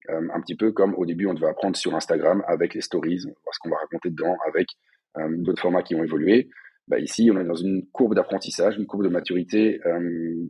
euh, 0.09 0.27
un 0.33 0.41
petit 0.41 0.55
peu 0.55 0.71
comme 0.71 0.95
au 0.95 1.05
début, 1.05 1.27
on 1.27 1.33
devait 1.33 1.47
apprendre 1.47 1.75
sur 1.75 1.95
Instagram 1.95 2.43
avec 2.47 2.73
les 2.73 2.81
stories, 2.81 3.19
ce 3.19 3.59
qu'on 3.61 3.69
va 3.69 3.77
raconter 3.77 4.09
dedans, 4.09 4.35
avec 4.47 4.67
d'autres 5.39 5.61
formats 5.61 5.81
qui 5.81 5.95
ont 5.95 6.03
évolué. 6.03 6.49
Bah, 6.87 6.99
ici, 6.99 7.29
on 7.33 7.39
est 7.39 7.43
dans 7.43 7.55
une 7.55 7.87
courbe 7.91 8.13
d'apprentissage, 8.13 8.77
une 8.77 8.85
courbe 8.85 9.03
de 9.03 9.09
maturité 9.09 9.79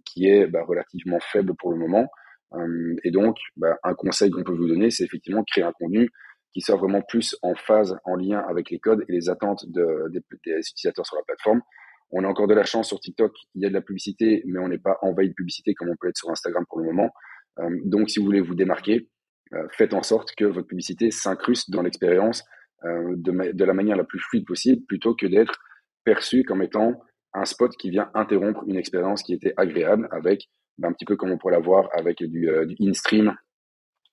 qui 0.06 0.28
est 0.28 0.48
bah, 0.48 0.64
relativement 0.64 1.20
faible 1.20 1.54
pour 1.56 1.72
le 1.72 1.78
moment. 1.78 2.10
Euh, 2.54 2.96
et 3.04 3.12
donc, 3.12 3.38
bah, 3.56 3.78
un 3.84 3.94
conseil 3.94 4.32
qu'on 4.32 4.44
peut 4.44 4.54
vous 4.54 4.68
donner, 4.68 4.90
c'est 4.90 5.04
effectivement 5.04 5.44
créer 5.44 5.64
un 5.64 5.74
contenu 5.74 6.10
qui 6.54 6.62
soit 6.62 6.78
vraiment 6.78 7.02
plus 7.02 7.38
en 7.42 7.56
phase, 7.56 7.98
en 8.06 8.16
lien 8.16 8.40
avec 8.48 8.70
les 8.70 8.80
codes 8.80 9.04
et 9.08 9.12
les 9.12 9.30
attentes 9.30 9.66
de, 9.68 10.10
des, 10.12 10.22
utilisateurs 10.60 11.06
sur 11.06 11.16
la 11.16 11.24
plateforme. 11.24 11.62
On 12.10 12.24
a 12.24 12.28
encore 12.28 12.48
de 12.48 12.54
la 12.54 12.64
chance 12.64 12.88
sur 12.88 13.00
TikTok, 13.00 13.34
il 13.54 13.62
y 13.62 13.66
a 13.66 13.70
de 13.70 13.74
la 13.74 13.82
publicité, 13.82 14.42
mais 14.46 14.60
on 14.60 14.70
n'est 14.70 14.78
pas 14.78 14.98
envahi 15.02 15.30
de 15.30 15.34
publicité 15.34 15.74
comme 15.74 15.90
on 15.90 15.96
peut 16.00 16.08
être 16.08 16.18
sur 16.18 16.30
Instagram 16.30 16.66
pour 16.70 16.80
le 16.80 16.86
moment. 16.86 17.12
Euh, 17.60 17.70
donc, 17.84 18.10
si 18.10 18.20
vous 18.20 18.26
voulez 18.26 18.42
vous 18.42 18.56
démarquer, 18.56 19.10
euh, 19.54 19.68
faites 19.72 19.94
en 19.94 20.04
sorte 20.04 20.34
que 20.36 20.46
votre 20.46 20.68
publicité 20.68 21.12
s'incruste 21.12 21.70
dans 21.70 21.82
l'expérience 21.82 22.44
euh, 22.86 23.14
de, 23.18 23.52
de, 23.52 23.66
la 23.66 23.74
manière 23.74 23.98
la 23.98 24.04
plus 24.04 24.20
fluide 24.20 24.46
possible, 24.46 24.86
plutôt 24.88 25.16
que 25.16 25.26
d'être 25.26 25.60
perçu 26.04 26.44
comme 26.44 26.62
étant 26.62 27.02
un 27.34 27.46
spot 27.46 27.76
qui 27.78 27.90
vient 27.90 28.10
interrompre 28.14 28.64
une 28.68 28.78
expérience 28.78 29.22
qui 29.24 29.34
était 29.34 29.54
agréable 29.58 30.08
avec 30.12 30.50
ben, 30.78 30.90
un 30.90 30.94
petit 30.94 31.06
peu 31.06 31.16
comme 31.16 31.32
on 31.32 31.38
pourrait 31.38 31.54
l'avoir 31.54 31.90
avec 31.94 32.24
du, 32.24 32.50
euh, 32.50 32.68
in-stream 32.80 33.36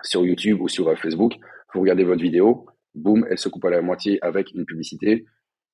sur 0.03 0.25
YouTube 0.25 0.61
ou 0.61 0.69
sur 0.69 0.89
euh, 0.89 0.97
Facebook. 0.97 1.35
Vous 1.73 1.81
regardez 1.81 2.05
votre 2.05 2.23
vidéo, 2.23 2.67
boum, 2.95 3.27
elle 3.29 3.39
se 3.39 3.49
coupe 3.49 3.65
à 3.65 3.71
la 3.71 3.83
moitié 3.83 4.19
avec 4.23 4.53
une 4.53 4.65
publicité. 4.65 5.27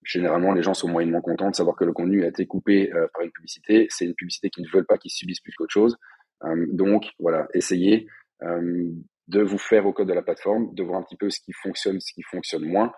Généralement, 0.03 0.53
les 0.53 0.63
gens 0.63 0.75
sont 0.75 0.89
moyennement 0.89 1.21
contents 1.21 1.51
de 1.51 1.55
savoir 1.55 1.77
que 1.77 1.85
le 1.85 1.93
contenu 1.93 2.25
a 2.25 2.29
été 2.29 2.47
coupé 2.47 2.91
euh, 2.95 3.07
par 3.13 3.23
une 3.23 3.31
publicité. 3.31 3.87
C'est 3.91 4.07
une 4.07 4.15
publicité 4.15 4.49
qu'ils 4.49 4.65
ne 4.65 4.71
veulent 4.71 4.87
pas, 4.87 4.97
qu'ils 4.97 5.11
subissent 5.11 5.41
plus 5.41 5.53
qu'autre 5.53 5.73
chose. 5.73 5.99
Euh, 6.45 6.67
donc, 6.73 7.11
voilà, 7.19 7.47
essayez 7.53 8.07
euh, 8.43 8.91
de 9.29 9.43
vous 9.43 9.59
faire 9.59 9.87
au 9.87 9.93
code 9.93 10.09
de 10.09 10.15
la 10.15 10.23
plateforme, 10.23 10.75
de 10.75 10.83
voir 10.83 10.99
un 10.99 11.03
petit 11.03 11.17
peu 11.17 11.29
ce 11.29 11.41
qui 11.41 11.53
fonctionne, 11.53 12.01
ce 12.01 12.13
qui 12.15 12.23
fonctionne 12.23 12.65
moins, 12.65 12.93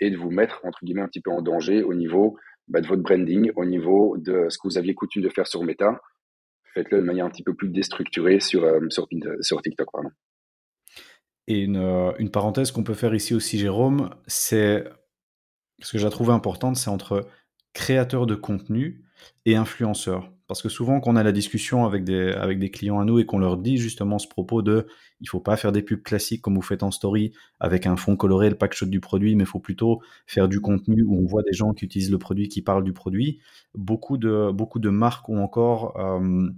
et 0.00 0.10
de 0.10 0.16
vous 0.18 0.30
mettre, 0.30 0.60
entre 0.64 0.78
guillemets, 0.84 1.00
un 1.00 1.08
petit 1.08 1.22
peu 1.22 1.30
en 1.30 1.40
danger 1.40 1.82
au 1.82 1.94
niveau 1.94 2.36
bah, 2.66 2.82
de 2.82 2.86
votre 2.86 3.00
branding, 3.00 3.50
au 3.56 3.64
niveau 3.64 4.18
de 4.18 4.50
ce 4.50 4.58
que 4.58 4.68
vous 4.68 4.76
aviez 4.76 4.94
coutume 4.94 5.22
de 5.22 5.30
faire 5.30 5.46
sur 5.46 5.64
Meta, 5.64 5.98
faites-le 6.78 7.00
de 7.00 7.06
manière 7.06 7.26
un 7.26 7.30
petit 7.30 7.42
peu 7.42 7.54
plus 7.54 7.68
déstructurée 7.68 8.40
sur, 8.40 8.64
euh, 8.64 8.80
sur, 8.88 9.62
TikTok. 9.62 9.88
Pardon. 9.92 10.10
Et 11.46 11.60
une, 11.60 11.76
euh, 11.76 12.12
une 12.18 12.30
parenthèse 12.30 12.70
qu'on 12.70 12.84
peut 12.84 12.94
faire 12.94 13.14
ici 13.14 13.34
aussi, 13.34 13.58
Jérôme, 13.58 14.10
c'est 14.26 14.84
ce 15.80 15.92
que 15.92 15.98
j'ai 15.98 16.10
trouvé 16.10 16.32
importante, 16.32 16.76
c'est 16.76 16.90
entre 16.90 17.26
créateur 17.72 18.26
de 18.26 18.34
contenu 18.34 19.04
et 19.44 19.56
influenceur. 19.56 20.32
Parce 20.48 20.62
que 20.62 20.70
souvent, 20.70 20.98
quand 21.00 21.12
on 21.12 21.16
a 21.16 21.22
la 21.22 21.32
discussion 21.32 21.84
avec 21.84 22.04
des, 22.04 22.32
avec 22.32 22.58
des 22.58 22.70
clients 22.70 22.98
à 22.98 23.04
nous 23.04 23.18
et 23.18 23.26
qu'on 23.26 23.38
leur 23.38 23.58
dit 23.58 23.76
justement 23.76 24.18
ce 24.18 24.26
propos 24.26 24.62
de 24.62 24.86
il 25.20 25.28
faut 25.28 25.40
pas 25.40 25.58
faire 25.58 25.72
des 25.72 25.82
pubs 25.82 26.02
classiques 26.02 26.40
comme 26.40 26.54
vous 26.54 26.62
faites 26.62 26.82
en 26.82 26.90
story 26.90 27.32
avec 27.60 27.86
un 27.86 27.96
fond 27.96 28.16
coloré, 28.16 28.48
le 28.48 28.56
pack 28.56 28.72
shot 28.72 28.86
du 28.86 29.00
produit, 29.00 29.36
mais 29.36 29.44
il 29.44 29.46
faut 29.46 29.60
plutôt 29.60 30.00
faire 30.26 30.48
du 30.48 30.60
contenu 30.60 31.02
où 31.02 31.18
on 31.18 31.26
voit 31.26 31.42
des 31.42 31.52
gens 31.52 31.74
qui 31.74 31.84
utilisent 31.84 32.10
le 32.10 32.18
produit, 32.18 32.48
qui 32.48 32.62
parlent 32.62 32.82
du 32.82 32.94
produit. 32.94 33.40
Beaucoup 33.74 34.16
de, 34.16 34.50
beaucoup 34.50 34.78
de 34.78 34.88
marques 34.88 35.28
ont 35.28 35.42
encore 35.42 35.98
euh, 36.00 36.48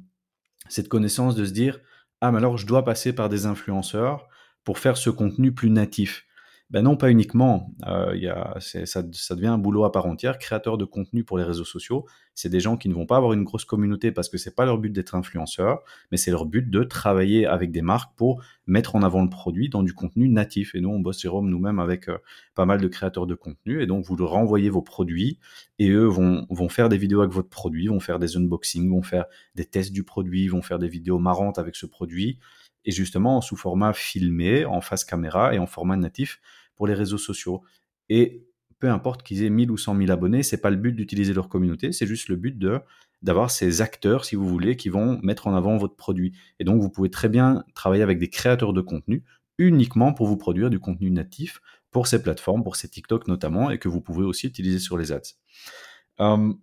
cette 0.73 0.89
connaissance 0.89 1.35
de 1.35 1.45
se 1.45 1.53
dire 1.53 1.81
ah, 2.21 2.31
mais 2.33 2.39
alors 2.39 2.59
je 2.59 2.67
dois 2.67 2.85
passer 2.85 3.13
par 3.13 3.29
des 3.29 3.47
influenceurs 3.47 4.29
pour 4.65 4.79
faire 4.79 4.97
ce 4.97 5.11
contenu 5.11 5.53
plus 5.53 5.71
natif. 5.71 6.27
Ben 6.71 6.83
non, 6.83 6.97
pas 6.97 7.11
uniquement. 7.11 7.75
Euh, 7.89 8.17
y 8.17 8.29
a, 8.29 8.57
ça, 8.61 9.03
devient 9.03 9.49
un 9.49 9.59
boulot 9.59 9.85
à 9.85 9.91
part 9.91 10.07
entière. 10.07 10.39
Créateur 10.39 10.79
de 10.79 10.85
contenu 10.85 11.25
pour 11.25 11.37
les 11.37 11.43
réseaux 11.43 11.65
sociaux, 11.65 12.07
c'est 12.37 12.49
des 12.49 12.61
gens 12.61 12.77
qui 12.77 12.89
ne 12.89 12.95
vont 12.95 13.07
pas 13.07 13.17
avoir 13.17 13.33
une 13.33 13.43
grosse 13.43 13.65
communauté 13.65 14.13
parce 14.13 14.29
que 14.29 14.39
c'est 14.39 14.55
pas 14.55 14.65
leur 14.65 14.79
but 14.79 14.91
d'être 14.91 15.17
influenceur, 15.17 15.83
mais 16.13 16.17
c'est 16.17 16.31
leur 16.31 16.47
but 16.47 16.71
de 16.71 16.85
travailler 16.85 17.45
avec 17.45 17.73
des 17.73 17.83
marques 17.83 18.17
pour 18.17 18.41
mettre 18.69 18.95
en 18.95 19.03
avant 19.03 19.25
le 19.25 19.29
produit 19.29 19.69
dans 19.69 19.83
du 19.83 19.95
contenu 19.95 20.29
natif. 20.29 20.77
Et 20.77 20.81
nous, 20.81 20.91
on 20.91 21.01
bosse 21.01 21.21
Jérôme 21.21 21.51
nous-mêmes 21.51 21.81
avec 21.81 22.09
euh, 22.09 22.19
pas 22.55 22.67
mal 22.67 22.81
de 22.81 22.87
créateurs 22.87 23.27
de 23.27 23.35
contenu. 23.35 23.83
Et 23.83 23.87
donc, 23.87 24.05
vous 24.05 24.15
leur 24.15 24.37
envoyez 24.37 24.71
vos 24.71 24.83
produits 24.83 25.41
et 25.81 25.89
eux 25.91 26.07
vont, 26.07 26.47
vont 26.51 26.69
faire 26.69 26.89
des 26.89 26.99
vidéos 26.99 27.21
avec 27.21 27.33
votre 27.33 27.49
produit, 27.49 27.89
vont 27.89 27.99
faire 27.99 28.21
des 28.21 28.37
unboxings, 28.37 28.89
vont 28.89 29.03
faire 29.03 29.25
des 29.57 29.65
tests 29.65 29.93
du 29.93 30.05
produit, 30.05 30.47
vont 30.47 30.63
faire 30.63 30.79
des 30.79 30.89
vidéos 30.89 31.19
marrantes 31.19 31.59
avec 31.59 31.75
ce 31.75 31.87
produit 31.87 32.39
et 32.85 32.93
justement 32.93 33.41
sous 33.41 33.57
format 33.57 33.93
filmé, 33.93 34.65
en 34.65 34.81
face 34.81 35.05
caméra 35.05 35.55
et 35.55 35.59
en 35.59 35.67
format 35.67 35.97
natif 35.97 36.41
les 36.87 36.95
réseaux 36.95 37.19
sociaux. 37.19 37.63
Et 38.09 38.47
peu 38.79 38.91
importe 38.91 39.23
qu'ils 39.23 39.45
aient 39.45 39.51
1000 39.51 39.71
ou 39.71 39.77
100 39.77 39.97
000 39.97 40.11
abonnés, 40.11 40.43
c'est 40.43 40.61
pas 40.61 40.71
le 40.71 40.77
but 40.77 40.93
d'utiliser 40.93 41.35
leur 41.35 41.49
communauté, 41.49 41.93
c'est 41.93 42.07
juste 42.07 42.29
le 42.29 42.37
but 42.37 42.59
de 42.59 42.81
d'avoir 43.23 43.51
ces 43.51 43.83
acteurs, 43.83 44.25
si 44.25 44.35
vous 44.35 44.49
voulez, 44.49 44.77
qui 44.77 44.89
vont 44.89 45.21
mettre 45.23 45.47
en 45.47 45.55
avant 45.55 45.77
votre 45.77 45.95
produit. 45.95 46.33
Et 46.59 46.65
donc, 46.65 46.81
vous 46.81 46.89
pouvez 46.89 47.11
très 47.11 47.29
bien 47.29 47.65
travailler 47.75 48.03
avec 48.03 48.19
des 48.19 48.29
créateurs 48.29 48.73
de 48.73 48.81
contenu 48.81 49.25
uniquement 49.59 50.15
pour 50.15 50.27
vous 50.27 50.39
produire 50.39 50.71
du 50.71 50.81
contenu 50.81 51.11
natif 51.11 51.61
pour 51.91 52.07
ces 52.07 52.23
plateformes, 52.23 52.63
pour 52.63 52.77
ces 52.77 52.89
TikTok 52.89 53.29
notamment, 53.29 53.71
et 53.71 53.79
que 53.79 53.89
vous 53.89 54.01
pouvez 54.01 54.25
aussi 54.25 54.47
utiliser 54.47 54.79
sur 54.79 54.97
les 54.97 55.13
ads. 55.13 55.21
Euh, 56.21 56.55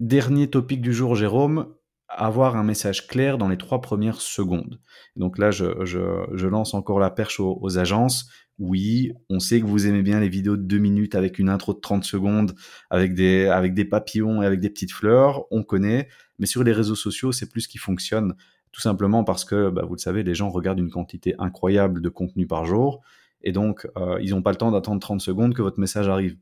dernier 0.00 0.50
topic 0.50 0.80
du 0.80 0.92
jour, 0.92 1.14
Jérôme, 1.14 1.72
avoir 2.08 2.56
un 2.56 2.64
message 2.64 3.06
clair 3.06 3.38
dans 3.38 3.48
les 3.48 3.58
trois 3.58 3.80
premières 3.80 4.20
secondes. 4.20 4.80
Donc 5.16 5.38
là, 5.38 5.50
je, 5.50 6.46
lance 6.46 6.74
encore 6.74 7.00
la 7.00 7.10
perche 7.10 7.40
aux, 7.40 7.78
agences. 7.78 8.28
Oui, 8.58 9.12
on 9.28 9.38
sait 9.38 9.60
que 9.60 9.66
vous 9.66 9.86
aimez 9.86 10.02
bien 10.02 10.18
les 10.18 10.30
vidéos 10.30 10.56
de 10.56 10.62
deux 10.62 10.78
minutes 10.78 11.14
avec 11.14 11.38
une 11.38 11.50
intro 11.50 11.74
de 11.74 11.80
30 11.80 12.04
secondes, 12.04 12.54
avec 12.88 13.14
des, 13.14 13.46
avec 13.46 13.74
des 13.74 13.84
papillons 13.84 14.42
et 14.42 14.46
avec 14.46 14.60
des 14.60 14.70
petites 14.70 14.92
fleurs, 14.92 15.44
on 15.50 15.62
connaît. 15.62 16.08
Mais 16.38 16.46
sur 16.46 16.64
les 16.64 16.72
réseaux 16.72 16.94
sociaux, 16.94 17.32
c'est 17.32 17.50
plus 17.50 17.62
ce 17.62 17.68
qui 17.68 17.78
fonctionne. 17.78 18.34
Tout 18.72 18.80
simplement 18.80 19.24
parce 19.24 19.44
que, 19.44 19.70
bah, 19.70 19.84
vous 19.86 19.94
le 19.94 20.00
savez, 20.00 20.22
les 20.22 20.34
gens 20.34 20.50
regardent 20.50 20.78
une 20.78 20.90
quantité 20.90 21.34
incroyable 21.38 22.00
de 22.00 22.08
contenu 22.08 22.46
par 22.46 22.64
jour. 22.64 23.02
Et 23.42 23.52
donc, 23.52 23.86
euh, 23.96 24.18
ils 24.22 24.30
n'ont 24.30 24.42
pas 24.42 24.50
le 24.50 24.56
temps 24.56 24.70
d'attendre 24.70 25.00
30 25.00 25.20
secondes 25.20 25.54
que 25.54 25.62
votre 25.62 25.78
message 25.78 26.08
arrive. 26.08 26.36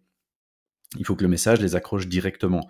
Il 0.97 1.05
faut 1.05 1.17
que 1.17 1.23
le 1.23 1.29
message 1.29 1.61
les 1.61 1.75
accroche 1.75 2.09
directement. 2.09 2.69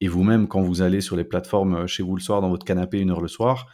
Et 0.00 0.08
vous-même, 0.08 0.48
quand 0.48 0.62
vous 0.62 0.82
allez 0.82 1.00
sur 1.00 1.16
les 1.16 1.24
plateformes 1.24 1.74
euh, 1.76 1.86
chez 1.86 2.02
vous 2.02 2.14
le 2.14 2.20
soir, 2.20 2.40
dans 2.40 2.48
votre 2.48 2.64
canapé, 2.64 2.98
une 2.98 3.10
heure 3.10 3.20
le 3.20 3.28
soir, 3.28 3.68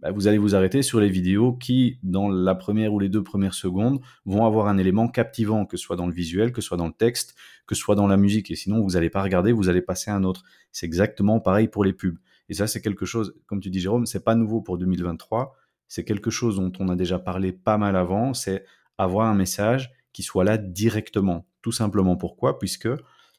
bah, 0.00 0.10
vous 0.10 0.26
allez 0.26 0.38
vous 0.38 0.54
arrêter 0.54 0.82
sur 0.82 1.00
les 1.00 1.08
vidéos 1.08 1.54
qui, 1.54 1.98
dans 2.02 2.28
la 2.28 2.54
première 2.54 2.92
ou 2.92 2.98
les 2.98 3.08
deux 3.08 3.22
premières 3.22 3.54
secondes, 3.54 4.00
vont 4.24 4.44
avoir 4.44 4.68
un 4.68 4.76
élément 4.76 5.08
captivant, 5.08 5.64
que 5.64 5.76
ce 5.76 5.84
soit 5.84 5.96
dans 5.96 6.06
le 6.06 6.12
visuel, 6.12 6.52
que 6.52 6.60
ce 6.60 6.68
soit 6.68 6.76
dans 6.76 6.86
le 6.86 6.92
texte, 6.92 7.34
que 7.66 7.74
ce 7.74 7.80
soit 7.80 7.94
dans 7.94 8.06
la 8.06 8.16
musique. 8.16 8.50
Et 8.50 8.56
sinon, 8.56 8.82
vous 8.82 8.90
n'allez 8.90 9.10
pas 9.10 9.22
regarder, 9.22 9.52
vous 9.52 9.68
allez 9.68 9.82
passer 9.82 10.10
à 10.10 10.16
un 10.16 10.24
autre. 10.24 10.44
C'est 10.70 10.86
exactement 10.86 11.40
pareil 11.40 11.68
pour 11.68 11.84
les 11.84 11.92
pubs. 11.92 12.18
Et 12.48 12.54
ça, 12.54 12.66
c'est 12.66 12.80
quelque 12.80 13.06
chose, 13.06 13.34
comme 13.46 13.60
tu 13.60 13.70
dis, 13.70 13.80
Jérôme, 13.80 14.06
c'est 14.06 14.24
pas 14.24 14.34
nouveau 14.34 14.60
pour 14.60 14.78
2023. 14.78 15.56
c'est 15.88 16.04
quelque 16.04 16.30
chose 16.30 16.56
dont 16.56 16.72
on 16.80 16.88
a 16.88 16.96
déjà 16.96 17.18
parlé 17.18 17.52
pas 17.52 17.78
mal 17.78 17.96
avant, 17.96 18.34
c'est 18.34 18.64
avoir 18.98 19.28
un 19.28 19.34
message 19.34 19.92
qui 20.12 20.22
soit 20.22 20.44
là 20.44 20.58
directement. 20.58 21.46
Tout 21.62 21.72
simplement 21.72 22.16
pourquoi? 22.16 22.58
Puisque 22.58 22.88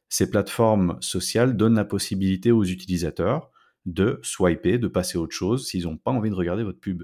ces 0.09 0.29
plateformes 0.29 0.97
sociales 1.01 1.57
donnent 1.57 1.75
la 1.75 1.85
possibilité 1.85 2.51
aux 2.51 2.63
utilisateurs 2.63 3.51
de 3.87 4.19
swiper, 4.21 4.77
de 4.77 4.87
passer 4.87 5.17
à 5.17 5.21
autre 5.21 5.35
chose 5.35 5.65
s'ils 5.65 5.85
n'ont 5.85 5.97
pas 5.97 6.11
envie 6.11 6.29
de 6.29 6.35
regarder 6.35 6.63
votre 6.63 6.79
pub. 6.79 7.03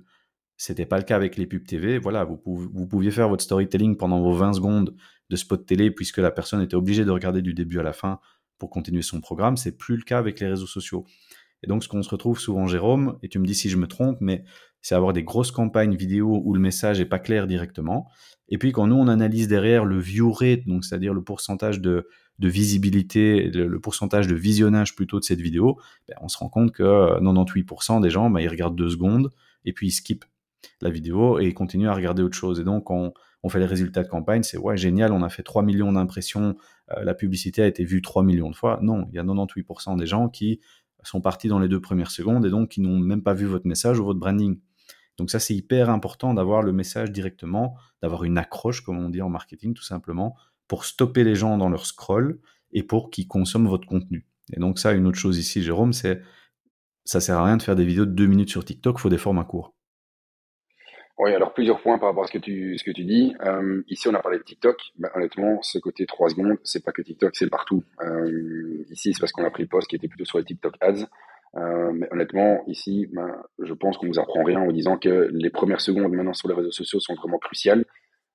C'était 0.58 0.86
pas 0.86 0.98
le 0.98 1.04
cas 1.04 1.16
avec 1.16 1.38
les 1.38 1.48
pubs 1.48 1.66
TV. 1.66 1.98
Voilà, 1.98 2.26
vous, 2.26 2.40
vous 2.46 2.88
pouviez 2.88 3.10
faire 3.10 3.30
votre 3.30 3.44
storytelling 3.44 3.98
pendant 3.98 4.22
vos 4.22 4.34
20 4.34 4.54
secondes 4.54 4.96
de 5.30 5.36
spot 5.36 5.66
télé 5.66 5.90
puisque 5.90 6.20
la 6.20 6.30
personne 6.30 6.62
était 6.62 6.76
obligée 6.76 7.06
de 7.06 7.12
regarder 7.12 7.42
du 7.42 7.54
début 7.54 7.80
à 7.80 7.84
la 7.84 7.94
fin 7.94 8.20
pour 8.60 8.70
continuer 8.70 9.02
son 9.02 9.22
programme. 9.22 9.58
C'est 9.58 9.78
plus 9.78 9.96
le 9.96 10.04
cas 10.04 10.20
avec 10.20 10.40
les 10.40 10.48
réseaux 10.48 10.68
sociaux. 10.68 11.06
Et 11.64 11.68
donc, 11.68 11.84
ce 11.84 11.88
qu'on 11.88 12.04
se 12.04 12.10
retrouve 12.10 12.40
souvent, 12.40 12.68
Jérôme, 12.68 13.18
et 13.24 13.30
tu 13.30 13.40
me 13.40 13.48
dis 13.48 13.56
si 13.56 13.70
je 13.70 13.78
me 13.78 13.88
trompe, 13.88 14.18
mais 14.20 14.44
c'est 14.84 14.96
avoir 14.96 15.14
des 15.14 15.24
grosses 15.24 15.52
campagnes 15.52 15.96
vidéo 15.96 16.42
où 16.44 16.54
le 16.54 16.60
message 16.60 17.00
est 17.00 17.06
pas 17.06 17.18
clair 17.18 17.48
directement. 17.48 18.10
Et 18.50 18.58
puis, 18.60 18.72
quand 18.72 18.86
nous, 18.86 18.96
on 18.96 19.08
analyse 19.08 19.48
derrière 19.48 19.86
le 19.86 19.98
view 19.98 20.32
rate, 20.32 20.68
donc 20.68 20.86
c'est-à-dire 20.86 21.14
le 21.14 21.24
pourcentage 21.24 21.82
de, 21.82 22.08
visibilité, 22.40 23.50
le, 23.50 23.80
pourcentage 23.80 24.28
de 24.28 24.36
visionnage 24.36 24.96
plutôt 24.96 25.20
de 25.20 25.24
cette 25.24 25.40
vidéo, 25.40 25.80
ben, 26.08 26.16
on 26.22 26.28
se 26.28 26.38
rend 26.38 26.50
compte 26.50 26.74
que 26.74 26.84
98% 26.84 28.02
des 28.02 28.10
gens, 28.10 28.30
ben, 28.30 28.42
ils 28.42 28.50
regardent 28.50 28.76
deux 28.76 28.90
secondes 28.90 29.32
et 29.66 29.72
puis 29.72 29.88
ils 29.88 29.92
skippent 29.92 30.26
la 30.82 30.90
vidéo 30.90 31.40
et 31.40 31.46
ils 31.46 31.54
continuent 31.54 31.88
à 31.88 31.94
regarder 31.94 32.22
autre 32.22 32.38
chose. 32.38 32.60
Et 32.60 32.66
donc, 32.66 32.92
on, 32.92 33.14
on 33.44 33.50
fait 33.50 33.60
les 33.60 33.66
résultats 33.66 34.04
de 34.04 34.10
campagne, 34.10 34.44
c'est 34.44 34.58
ouais, 34.58 34.76
génial, 34.76 35.14
on 35.14 35.24
a 35.24 35.30
fait 35.30 35.44
3 35.44 35.64
millions 35.64 35.94
d'impressions, 35.94 36.58
euh, 36.92 37.04
la 37.04 37.14
publicité 37.14 37.62
a 37.62 37.68
été 37.68 37.86
vue 37.86 38.02
3 38.02 38.24
millions 38.24 38.50
de 38.50 38.56
fois. 38.56 38.80
Non, 38.82 39.08
il 39.12 39.16
y 39.16 39.20
a 39.20 39.24
98% 39.24 39.98
des 39.98 40.06
gens 40.06 40.28
qui 40.28 40.60
sont 41.04 41.22
partis 41.22 41.50
dans 41.50 41.60
les 41.60 41.68
deux 41.68 41.82
premières 41.82 42.12
secondes 42.12 42.46
et 42.46 42.50
donc 42.50 42.70
qui 42.70 42.82
n'ont 42.82 42.98
même 42.98 43.24
pas 43.24 43.34
vu 43.34 43.46
votre 43.46 43.68
message 43.68 44.00
ou 44.00 44.06
votre 44.06 44.20
branding. 44.20 44.60
Donc 45.18 45.30
ça, 45.30 45.40
c'est 45.40 45.54
hyper 45.54 45.90
important 45.90 46.34
d'avoir 46.34 46.62
le 46.64 46.72
message 46.72 47.12
directement, 47.12 47.76
d'avoir 48.02 48.24
une 48.24 48.38
accroche, 48.38 48.82
comme 48.82 48.98
on 48.98 49.10
dit 49.10 49.22
en 49.22 49.30
marketing, 49.30 49.74
tout 49.74 49.84
simplement, 49.84 50.36
pour 50.68 50.86
stopper 50.86 51.24
les 51.24 51.36
gens 51.36 51.58
dans 51.58 51.70
leur 51.70 51.86
scroll 51.86 52.40
et 52.72 52.84
pour 52.84 53.10
qu'ils 53.10 53.28
consomment 53.28 53.68
votre 53.68 53.88
contenu. 53.88 54.26
Et 54.54 54.60
donc 54.60 54.80
ça, 54.80 54.94
une 54.94 55.08
autre 55.08 55.20
chose 55.20 55.38
ici, 55.38 55.62
Jérôme, 55.62 55.94
c'est 55.94 56.22
ça 57.06 57.20
sert 57.20 57.38
à 57.38 57.46
rien 57.46 57.58
de 57.58 57.62
faire 57.62 57.76
des 57.76 57.86
vidéos 57.86 58.06
de 58.06 58.12
deux 58.12 58.28
minutes 58.28 58.50
sur 58.50 58.64
TikTok, 58.64 58.98
faut 58.98 59.10
des 59.10 59.18
formats 59.18 59.44
courts. 59.44 59.76
Oui, 61.20 61.32
alors 61.34 61.54
plusieurs 61.54 61.80
points 61.82 62.00
par 62.00 62.10
rapport 62.10 62.24
à 62.24 62.28
ce 62.28 62.32
que 62.32 62.40
tu, 62.40 62.78
ce 62.78 62.84
que 62.84 62.92
tu 62.92 63.04
dis. 63.04 63.36
Euh, 63.42 63.84
ici, 63.88 64.08
on 64.08 64.14
a 64.16 64.20
parlé 64.20 64.40
de 64.40 64.44
TikTok. 64.44 64.78
Ben, 64.98 65.10
honnêtement, 65.14 65.62
ce 65.62 65.78
côté 65.78 66.08
3 66.08 66.30
secondes, 66.30 66.58
c'est 66.64 66.84
pas 66.84 66.92
que 66.92 67.04
TikTok, 67.04 67.36
c'est 67.36 67.50
partout. 67.50 67.84
Euh, 68.02 68.84
ici, 68.90 69.14
c'est 69.14 69.20
parce 69.20 69.32
qu'on 69.32 69.46
a 69.46 69.52
pris 69.52 69.64
le 69.64 69.70
poste 69.70 69.88
qui 69.88 69.96
était 69.96 70.08
plutôt 70.08 70.26
sur 70.26 70.40
les 70.40 70.44
TikTok 70.44 70.76
ads. 70.82 71.06
Euh, 71.56 71.92
mais 71.94 72.08
honnêtement, 72.12 72.64
ici, 72.68 73.08
ben, 73.14 73.42
je 73.60 73.74
pense 73.74 73.98
qu'on 73.98 74.08
vous 74.08 74.20
apprend 74.20 74.44
rien 74.44 74.60
en 74.60 74.72
disant 74.72 74.98
que 74.98 75.30
les 75.32 75.50
premières 75.50 75.82
secondes 75.82 76.12
maintenant 76.12 76.34
sur 76.34 76.48
les 76.48 76.56
réseaux 76.56 76.72
sociaux 76.72 77.00
sont 77.00 77.16
vraiment 77.16 77.38
cruciales. 77.38 77.86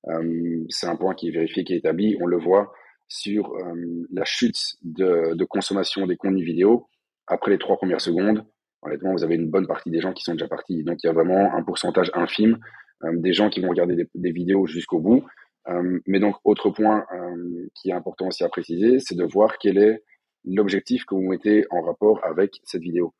Euh, 0.07 0.63
c'est 0.69 0.87
un 0.87 0.95
point 0.95 1.13
qui 1.13 1.27
est 1.27 1.31
vérifié, 1.31 1.63
qui 1.63 1.73
est 1.73 1.77
établi. 1.77 2.17
On 2.21 2.25
le 2.25 2.37
voit 2.37 2.71
sur 3.07 3.53
euh, 3.55 4.07
la 4.11 4.23
chute 4.23 4.77
de, 4.83 5.33
de 5.35 5.45
consommation 5.45 6.07
des 6.07 6.15
contenus 6.15 6.45
vidéo 6.45 6.87
après 7.27 7.51
les 7.51 7.57
trois 7.57 7.77
premières 7.77 8.01
secondes 8.01 8.45
honnêtement, 8.81 9.13
vous 9.13 9.23
avez 9.23 9.35
une 9.35 9.49
bonne 9.49 9.67
partie 9.67 9.89
des 9.89 10.01
gens 10.01 10.13
qui 10.13 10.23
sont 10.23 10.33
déjà 10.33 10.47
partis. 10.47 10.83
Donc, 10.83 11.03
il 11.03 11.07
y 11.07 11.09
a 11.09 11.13
vraiment 11.13 11.53
un 11.53 11.63
pourcentage 11.63 12.11
infime 12.13 12.57
euh, 13.03 13.11
des 13.15 13.33
gens 13.33 13.49
qui 13.49 13.61
vont 13.61 13.69
regarder 13.69 14.07
des, 14.13 14.31
vidéos 14.31 14.65
jusqu'au 14.67 14.99
bout. 14.99 15.25
Euh, 15.67 15.99
mais 16.07 16.19
donc, 16.19 16.35
autre 16.43 16.69
point 16.69 17.05
euh, 17.13 17.67
qui 17.75 17.89
est 17.89 17.93
important 17.93 18.27
aussi 18.27 18.43
à 18.43 18.49
préciser, 18.49 18.99
c'est 18.99 19.15
de 19.15 19.25
voir 19.25 19.57
quel 19.57 19.77
est 19.77 20.03
l'objectif 20.45 21.05
que 21.05 21.15
vous 21.15 21.21
mettez 21.21 21.65
en 21.69 21.81
rapport 21.81 22.23
avec 22.23 22.59
cette 22.63 22.81
vidéo. 22.81 23.13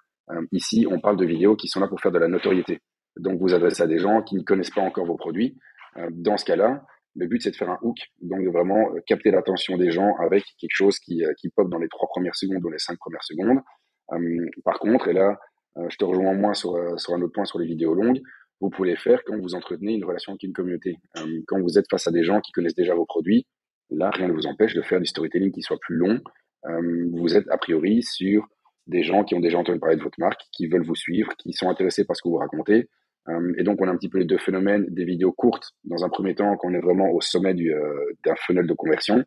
ici, 0.51 0.85
on 0.89 0.99
parle 0.99 1.17
de 1.17 1.25
vidéos 1.25 1.55
qui 1.55 1.67
sont 1.67 1.79
là 1.79 1.87
pour 1.87 1.99
faire 1.99 2.11
de 2.11 2.19
la 2.19 2.27
notoriété. 2.27 2.79
Donc, 3.17 3.39
vous 3.39 3.53
adressez 3.53 3.83
à 3.83 3.87
des 3.87 3.99
gens 3.99 4.21
qui 4.21 4.35
ne 4.35 4.43
connaissent 4.43 4.69
pas 4.69 4.81
encore 4.81 5.05
vos 5.05 5.17
produits. 5.17 5.57
dans 6.11 6.37
ce 6.37 6.45
cas-là, 6.45 6.85
le 7.15 7.27
but, 7.27 7.41
c'est 7.41 7.51
de 7.51 7.55
faire 7.55 7.69
un 7.69 7.79
hook, 7.81 7.97
donc 8.21 8.43
de 8.43 8.49
vraiment 8.49 8.93
capter 9.07 9.31
l'attention 9.31 9.77
des 9.77 9.91
gens 9.91 10.15
avec 10.17 10.43
quelque 10.59 10.75
chose 10.75 10.99
qui, 10.99 11.23
qui 11.37 11.49
pop 11.49 11.69
dans 11.69 11.79
les 11.79 11.89
trois 11.89 12.07
premières 12.07 12.35
secondes 12.35 12.63
ou 12.63 12.69
les 12.69 12.79
cinq 12.79 12.97
premières 12.99 13.23
secondes. 13.23 13.59
par 14.63 14.79
contre, 14.79 15.07
et 15.07 15.13
là, 15.13 15.37
euh, 15.77 15.87
je 15.89 15.97
te 15.97 16.05
rejoins 16.05 16.33
moins 16.33 16.53
sur, 16.53 16.75
euh, 16.75 16.95
un 17.09 17.21
autre 17.21 17.33
point 17.33 17.45
sur 17.45 17.59
les 17.59 17.65
vidéos 17.65 17.93
longues. 17.93 18.21
Vous 18.59 18.69
pouvez 18.69 18.89
les 18.89 18.97
faire 18.97 19.23
quand 19.25 19.39
vous 19.39 19.55
entretenez 19.55 19.93
une 19.93 20.03
relation 20.03 20.33
avec 20.33 20.43
une 20.43 20.53
communauté. 20.53 20.97
Euh, 21.17 21.41
quand 21.47 21.61
vous 21.61 21.77
êtes 21.77 21.85
face 21.89 22.07
à 22.07 22.11
des 22.11 22.23
gens 22.23 22.41
qui 22.41 22.51
connaissent 22.51 22.75
déjà 22.75 22.93
vos 22.93 23.05
produits, 23.05 23.45
là, 23.89 24.09
rien 24.09 24.27
ne 24.27 24.33
vous 24.33 24.47
empêche 24.47 24.73
de 24.73 24.81
faire 24.81 24.99
du 24.99 25.05
storytelling 25.05 25.51
qui 25.51 25.61
soit 25.61 25.79
plus 25.79 25.95
long. 25.95 26.19
Vous 26.63 27.35
êtes 27.35 27.47
a 27.49 27.57
priori 27.57 28.03
sur 28.03 28.47
des 28.87 29.03
gens 29.03 29.23
qui 29.23 29.35
ont 29.35 29.39
déjà 29.39 29.57
entendu 29.57 29.79
parler 29.79 29.97
de 29.97 30.03
votre 30.03 30.19
marque, 30.19 30.41
qui 30.51 30.67
veulent 30.67 30.85
vous 30.85 30.95
suivre, 30.95 31.31
qui 31.37 31.53
sont 31.53 31.69
intéressés 31.69 32.05
par 32.05 32.15
ce 32.15 32.21
que 32.23 32.29
vous 32.29 32.37
racontez. 32.37 32.89
et 33.57 33.63
donc, 33.63 33.79
on 33.81 33.87
a 33.87 33.91
un 33.91 33.95
petit 33.95 34.09
peu 34.09 34.17
les 34.17 34.25
deux 34.25 34.39
phénomènes, 34.39 34.85
des 34.89 35.05
vidéos 35.05 35.31
courtes, 35.31 35.71
dans 35.83 36.03
un 36.03 36.09
premier 36.09 36.33
temps, 36.33 36.57
quand 36.57 36.69
on 36.69 36.73
est 36.73 36.81
vraiment 36.81 37.11
au 37.11 37.21
sommet 37.21 37.53
d'un 37.53 38.35
funnel 38.35 38.65
de 38.65 38.73
conversion, 38.73 39.23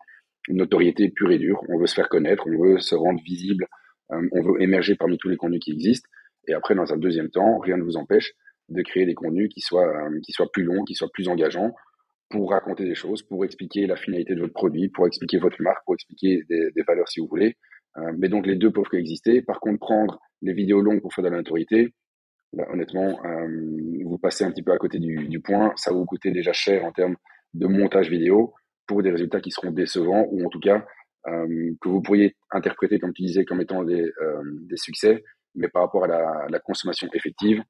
une 0.48 0.56
notoriété 0.56 1.10
pure 1.10 1.30
et 1.30 1.38
dure. 1.38 1.62
On 1.68 1.78
veut 1.78 1.86
se 1.86 1.94
faire 1.94 2.08
connaître, 2.08 2.44
on 2.46 2.60
veut 2.60 2.80
se 2.80 2.96
rendre 2.96 3.20
visible, 3.24 3.68
on 4.10 4.42
veut 4.42 4.60
émerger 4.60 4.96
parmi 4.96 5.16
tous 5.18 5.28
les 5.28 5.36
contenus 5.36 5.60
qui 5.60 5.72
existent. 5.72 6.08
Et 6.48 6.54
après, 6.54 6.74
dans 6.74 6.92
un 6.92 6.96
deuxième 6.96 7.30
temps, 7.30 7.58
rien 7.58 7.76
ne 7.76 7.82
vous 7.82 7.96
empêche 7.96 8.32
de 8.68 8.82
créer 8.82 9.06
des 9.06 9.14
contenus 9.14 9.50
euh, 9.72 10.20
qui 10.22 10.32
soient 10.32 10.50
plus 10.52 10.64
longs, 10.64 10.84
qui 10.84 10.94
soient 10.94 11.10
plus 11.12 11.28
engageants, 11.28 11.74
pour 12.32 12.50
raconter 12.50 12.84
des 12.84 12.94
choses, 12.94 13.22
pour 13.22 13.44
expliquer 13.44 13.86
la 13.86 13.94
finalité 13.94 14.34
de 14.34 14.40
votre 14.40 14.54
produit, 14.54 14.88
pour 14.88 15.06
expliquer 15.06 15.38
votre 15.38 15.60
marque, 15.60 15.84
pour 15.84 15.94
expliquer 15.94 16.42
des, 16.48 16.82
valeurs 16.88 17.06
si 17.08 17.20
vous 17.20 17.28
voulez. 17.28 17.56
Euh, 17.98 18.12
mais 18.18 18.30
donc 18.30 18.46
les 18.46 18.56
deux 18.56 18.72
peuvent 18.72 18.88
coexister. 18.88 19.42
Par 19.42 19.60
contre, 19.60 19.78
prendre 19.78 20.18
les 20.40 20.54
vidéos 20.54 20.80
longues 20.80 21.02
pour 21.02 21.12
faire 21.12 21.24
de 21.24 21.28
la 21.28 21.36
notoriété, 21.36 21.92
bah, 22.54 22.66
honnêtement, 22.72 23.20
euh, 23.26 23.46
vous 24.06 24.16
passez 24.16 24.44
un 24.44 24.50
petit 24.50 24.62
peu 24.62 24.72
à 24.72 24.78
côté 24.78 24.98
du, 24.98 25.40
point. 25.40 25.72
Ça 25.76 25.90
va 25.90 25.98
vous 25.98 26.06
coûter 26.06 26.30
déjà 26.30 26.54
cher 26.54 26.84
en 26.86 26.92
termes 26.92 27.16
de 27.52 27.66
montage 27.66 28.08
vidéo 28.08 28.54
pour 28.86 29.02
des 29.02 29.10
résultats 29.10 29.42
qui 29.42 29.50
seront 29.50 29.70
décevants 29.70 30.26
ou 30.30 30.44
en 30.46 30.48
tout 30.48 30.60
cas 30.60 30.86
euh, 31.28 31.74
que 31.82 31.88
vous 31.90 32.00
pourriez 32.00 32.34
interpréter, 32.50 32.98
comme 32.98 33.12
tu 33.12 33.22
disais, 33.22 33.44
comme 33.44 33.60
étant 33.60 33.84
des, 33.84 34.10
des 34.70 34.76
succès, 34.78 35.22
mais 35.54 35.68
par 35.68 35.82
rapport 35.82 36.04
à 36.04 36.08
la, 36.08 36.46
la 36.48 36.58
consommation 36.60 37.08
effective, 37.12 37.62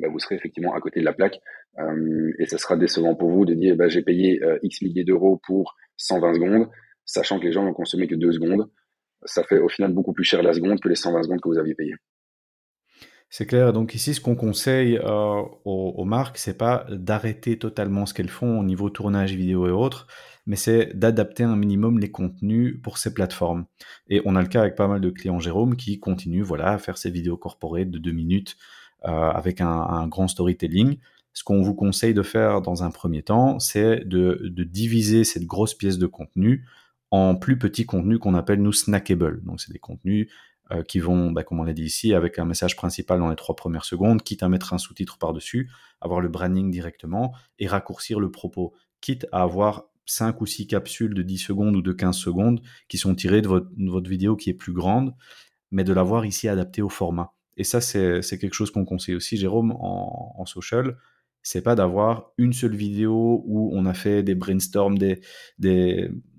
bah, 0.00 0.08
vous 0.08 0.18
serez 0.18 0.34
effectivement 0.34 0.74
à 0.74 0.80
côté 0.80 1.00
de 1.00 1.04
la 1.04 1.12
plaque 1.12 1.40
euh, 1.78 2.32
et 2.38 2.46
ça 2.46 2.58
sera 2.58 2.76
décevant 2.76 3.14
pour 3.14 3.30
vous 3.30 3.44
de 3.44 3.54
dire 3.54 3.76
bah, 3.76 3.88
j'ai 3.88 4.02
payé 4.02 4.42
euh, 4.42 4.58
X 4.62 4.82
milliers 4.82 5.04
d'euros 5.04 5.40
pour 5.46 5.76
120 5.96 6.34
secondes, 6.34 6.68
sachant 7.04 7.38
que 7.38 7.44
les 7.44 7.52
gens 7.52 7.64
n'ont 7.64 7.74
consommé 7.74 8.06
que 8.06 8.14
2 8.14 8.32
secondes. 8.32 8.70
Ça 9.24 9.42
fait 9.42 9.58
au 9.58 9.68
final 9.68 9.92
beaucoup 9.92 10.12
plus 10.12 10.24
cher 10.24 10.42
la 10.42 10.52
seconde 10.52 10.80
que 10.80 10.88
les 10.88 10.94
120 10.94 11.22
secondes 11.22 11.40
que 11.40 11.48
vous 11.48 11.58
aviez 11.58 11.74
payées. 11.74 11.96
C'est 13.28 13.46
clair. 13.46 13.72
Donc 13.72 13.94
ici, 13.94 14.14
ce 14.14 14.20
qu'on 14.20 14.36
conseille 14.36 14.98
euh, 14.98 15.42
aux, 15.64 15.94
aux, 15.96 16.04
marques, 16.04 16.38
c'est 16.38 16.56
pas 16.56 16.86
d'arrêter 16.90 17.58
totalement 17.58 18.06
ce 18.06 18.14
qu'elles 18.14 18.28
font 18.28 18.60
au 18.60 18.64
niveau 18.64 18.88
tournage 18.88 19.34
vidéo 19.34 19.66
et 19.66 19.72
autres, 19.72 20.06
mais 20.46 20.54
c'est 20.54 20.96
d'adapter 20.96 21.42
un 21.42 21.56
minimum 21.56 21.98
les 21.98 22.10
contenus 22.10 22.80
pour 22.82 22.98
ces 22.98 23.12
plateformes. 23.12 23.66
Et 24.08 24.22
on 24.24 24.36
a 24.36 24.42
le 24.42 24.48
cas 24.48 24.60
avec 24.60 24.76
pas 24.76 24.86
mal 24.86 25.00
de 25.00 25.10
clients 25.10 25.40
Jérôme 25.40 25.76
qui 25.76 25.98
continuent 25.98 26.44
voilà, 26.44 26.70
à 26.70 26.78
faire 26.78 26.98
ces 26.98 27.10
vidéos 27.10 27.36
corporées 27.36 27.84
de 27.84 27.98
deux 27.98 28.12
minutes 28.12 28.56
avec 29.06 29.60
un, 29.60 30.08
grand 30.08 30.28
storytelling. 30.28 30.98
Ce 31.32 31.44
qu'on 31.44 31.62
vous 31.62 31.74
conseille 31.74 32.14
de 32.14 32.22
faire 32.22 32.60
dans 32.62 32.82
un 32.82 32.90
premier 32.90 33.22
temps, 33.22 33.58
c'est 33.58 34.04
de, 34.04 34.40
de 34.42 34.64
diviser 34.64 35.22
cette 35.24 35.44
grosse 35.44 35.74
pièce 35.74 35.98
de 35.98 36.06
contenu 36.06 36.64
en 37.10 37.34
plus 37.34 37.58
petits 37.58 37.86
contenus 37.86 38.18
qu'on 38.18 38.34
appelle 38.34 38.62
nous 38.62 38.72
snackable. 38.72 39.42
Donc 39.44 39.60
c'est 39.60 39.72
des 39.72 39.78
contenus 39.78 40.28
euh, 40.72 40.82
qui 40.82 40.98
vont, 40.98 41.30
bah, 41.30 41.44
comme 41.44 41.60
on 41.60 41.64
l'a 41.64 41.72
dit 41.72 41.84
ici, 41.84 42.12
avec 42.12 42.38
un 42.38 42.44
message 42.44 42.74
principal 42.74 43.20
dans 43.20 43.30
les 43.30 43.36
trois 43.36 43.54
premières 43.54 43.84
secondes, 43.84 44.22
quitte 44.22 44.42
à 44.42 44.48
mettre 44.48 44.72
un 44.72 44.78
sous-titre 44.78 45.16
par-dessus, 45.16 45.70
avoir 46.00 46.20
le 46.20 46.28
branding 46.28 46.72
directement 46.72 47.34
et 47.60 47.68
raccourcir 47.68 48.18
le 48.18 48.32
propos, 48.32 48.74
quitte 49.00 49.26
à 49.30 49.42
avoir 49.42 49.84
5 50.06 50.40
ou 50.40 50.46
6 50.46 50.66
capsules 50.66 51.14
de 51.14 51.22
10 51.22 51.38
secondes 51.38 51.76
ou 51.76 51.82
de 51.82 51.92
15 51.92 52.16
secondes 52.16 52.60
qui 52.88 52.98
sont 52.98 53.14
tirées 53.14 53.42
de 53.42 53.48
votre, 53.48 53.68
votre 53.78 54.10
vidéo 54.10 54.34
qui 54.34 54.50
est 54.50 54.54
plus 54.54 54.72
grande, 54.72 55.14
mais 55.70 55.84
de 55.84 55.92
l'avoir 55.92 56.26
ici 56.26 56.48
adapté 56.48 56.82
au 56.82 56.88
format. 56.88 57.35
Et 57.56 57.64
ça, 57.64 57.80
c'est 57.80 58.38
quelque 58.38 58.54
chose 58.54 58.70
qu'on 58.70 58.84
conseille 58.84 59.14
aussi, 59.14 59.36
Jérôme, 59.36 59.72
en, 59.72 60.34
en 60.36 60.46
social. 60.46 60.96
C'est 61.42 61.62
pas 61.62 61.74
d'avoir 61.74 62.32
une 62.38 62.52
seule 62.52 62.74
vidéo 62.74 63.42
où 63.46 63.70
on 63.72 63.86
a 63.86 63.94
fait 63.94 64.22
des 64.22 64.34
brainstorms, 64.34 64.98
des, 64.98 65.20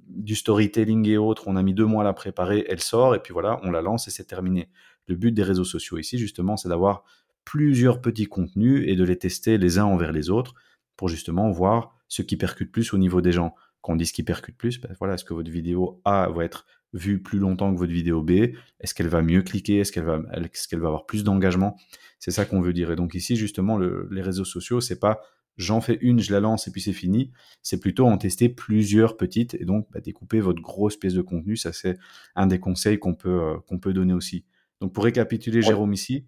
du 0.08 0.36
storytelling 0.36 1.08
et 1.08 1.18
autres. 1.18 1.48
On 1.48 1.56
a 1.56 1.64
mis 1.64 1.74
deux 1.74 1.86
mois 1.86 2.02
à 2.02 2.06
la 2.06 2.14
préparer, 2.14 2.66
elle 2.68 2.82
sort, 2.82 3.16
et 3.16 3.20
puis 3.20 3.34
voilà, 3.34 3.60
on 3.64 3.72
la 3.72 3.82
lance 3.82 4.08
et 4.08 4.12
c'est 4.12 4.26
terminé. 4.26 4.70
Le 5.08 5.16
but 5.16 5.32
des 5.32 5.44
réseaux 5.44 5.64
sociaux 5.64 5.98
ici, 5.98 6.18
justement, 6.18 6.58
c'est 6.58 6.70
d'avoir 6.70 7.04
plusieurs 7.46 8.02
petits 8.02 8.26
contenus 8.26 8.84
et 8.88 8.96
de 8.96 9.04
les 9.06 9.18
tester 9.18 9.58
les 9.58 9.80
uns 9.80 9.86
envers 9.86 10.12
les 10.12 10.30
autres 10.30 10.54
pour 10.98 11.08
justement 11.08 11.50
voir 11.50 11.96
ce 12.10 12.22
qui 12.22 12.36
percute 12.36 12.72
plus 12.72 12.94
au 12.94 12.98
niveau 12.98 13.22
des 13.22 13.32
gens. 13.32 13.56
Quand 13.82 13.94
on 13.94 13.96
dit 13.96 14.06
ce 14.06 14.14
qui 14.14 14.24
percute 14.24 14.58
plus, 14.58 14.82
ben 14.82 14.94
voilà, 15.00 15.14
est-ce 15.14 15.24
que 15.24 15.34
votre 15.34 15.50
vidéo 15.50 16.02
A 16.04 16.30
va 16.30 16.44
être 16.44 16.66
vue 16.94 17.22
plus 17.22 17.40
longtemps 17.40 17.74
que 17.74 17.80
votre 17.80 17.92
vidéo 17.92 18.22
B 18.22 18.32
Est-ce 18.80 18.94
qu'elle 18.94 19.08
va 19.08 19.22
mieux 19.22 19.42
cliquer 19.42 19.80
Est-ce 19.80 19.92
qu'elle 19.92 20.06
va, 20.06 20.22
est 20.34 20.68
qu'elle 20.68 20.80
va 20.80 20.88
avoir 20.88 21.06
plus 21.06 21.24
d'engagement? 21.24 21.78
C'est 22.20 22.32
ça 22.32 22.46
qu'on 22.46 22.62
veut 22.62 22.74
dire. 22.74 22.92
Et 22.92 22.96
donc 22.96 23.14
ici, 23.14 23.36
justement, 23.36 23.78
le, 23.78 24.08
les 24.12 24.22
réseaux 24.22 24.46
sociaux, 24.46 24.82
c'est 24.82 25.00
pas 25.00 25.22
j'en 25.58 25.82
fais 25.82 25.98
une, 26.02 26.20
je 26.20 26.32
la 26.32 26.40
lance 26.40 26.68
et 26.68 26.72
puis 26.72 26.82
c'est 26.82 26.94
fini. 26.94 27.32
C'est 27.62 27.80
plutôt 27.80 28.06
en 28.06 28.18
tester 28.18 28.48
plusieurs 28.50 29.18
petites 29.18 29.56
et 29.56 29.66
donc 29.66 29.88
bah, 29.92 30.00
découper 30.00 30.40
votre 30.40 30.62
grosse 30.62 30.96
pièce 30.98 31.14
de 31.14 31.22
contenu. 31.22 31.58
Ça, 31.58 31.74
c'est 31.74 31.98
un 32.36 32.48
des 32.48 32.60
conseils 32.60 33.00
qu'on 33.00 33.16
peut, 33.16 33.42
euh, 33.42 33.58
qu'on 33.68 33.80
peut 33.80 33.94
donner 33.94 34.14
aussi. 34.14 34.46
Donc 34.82 34.94
pour 34.94 35.04
récapituler, 35.04 35.62
Jérôme, 35.62 35.94
ici, 35.94 36.28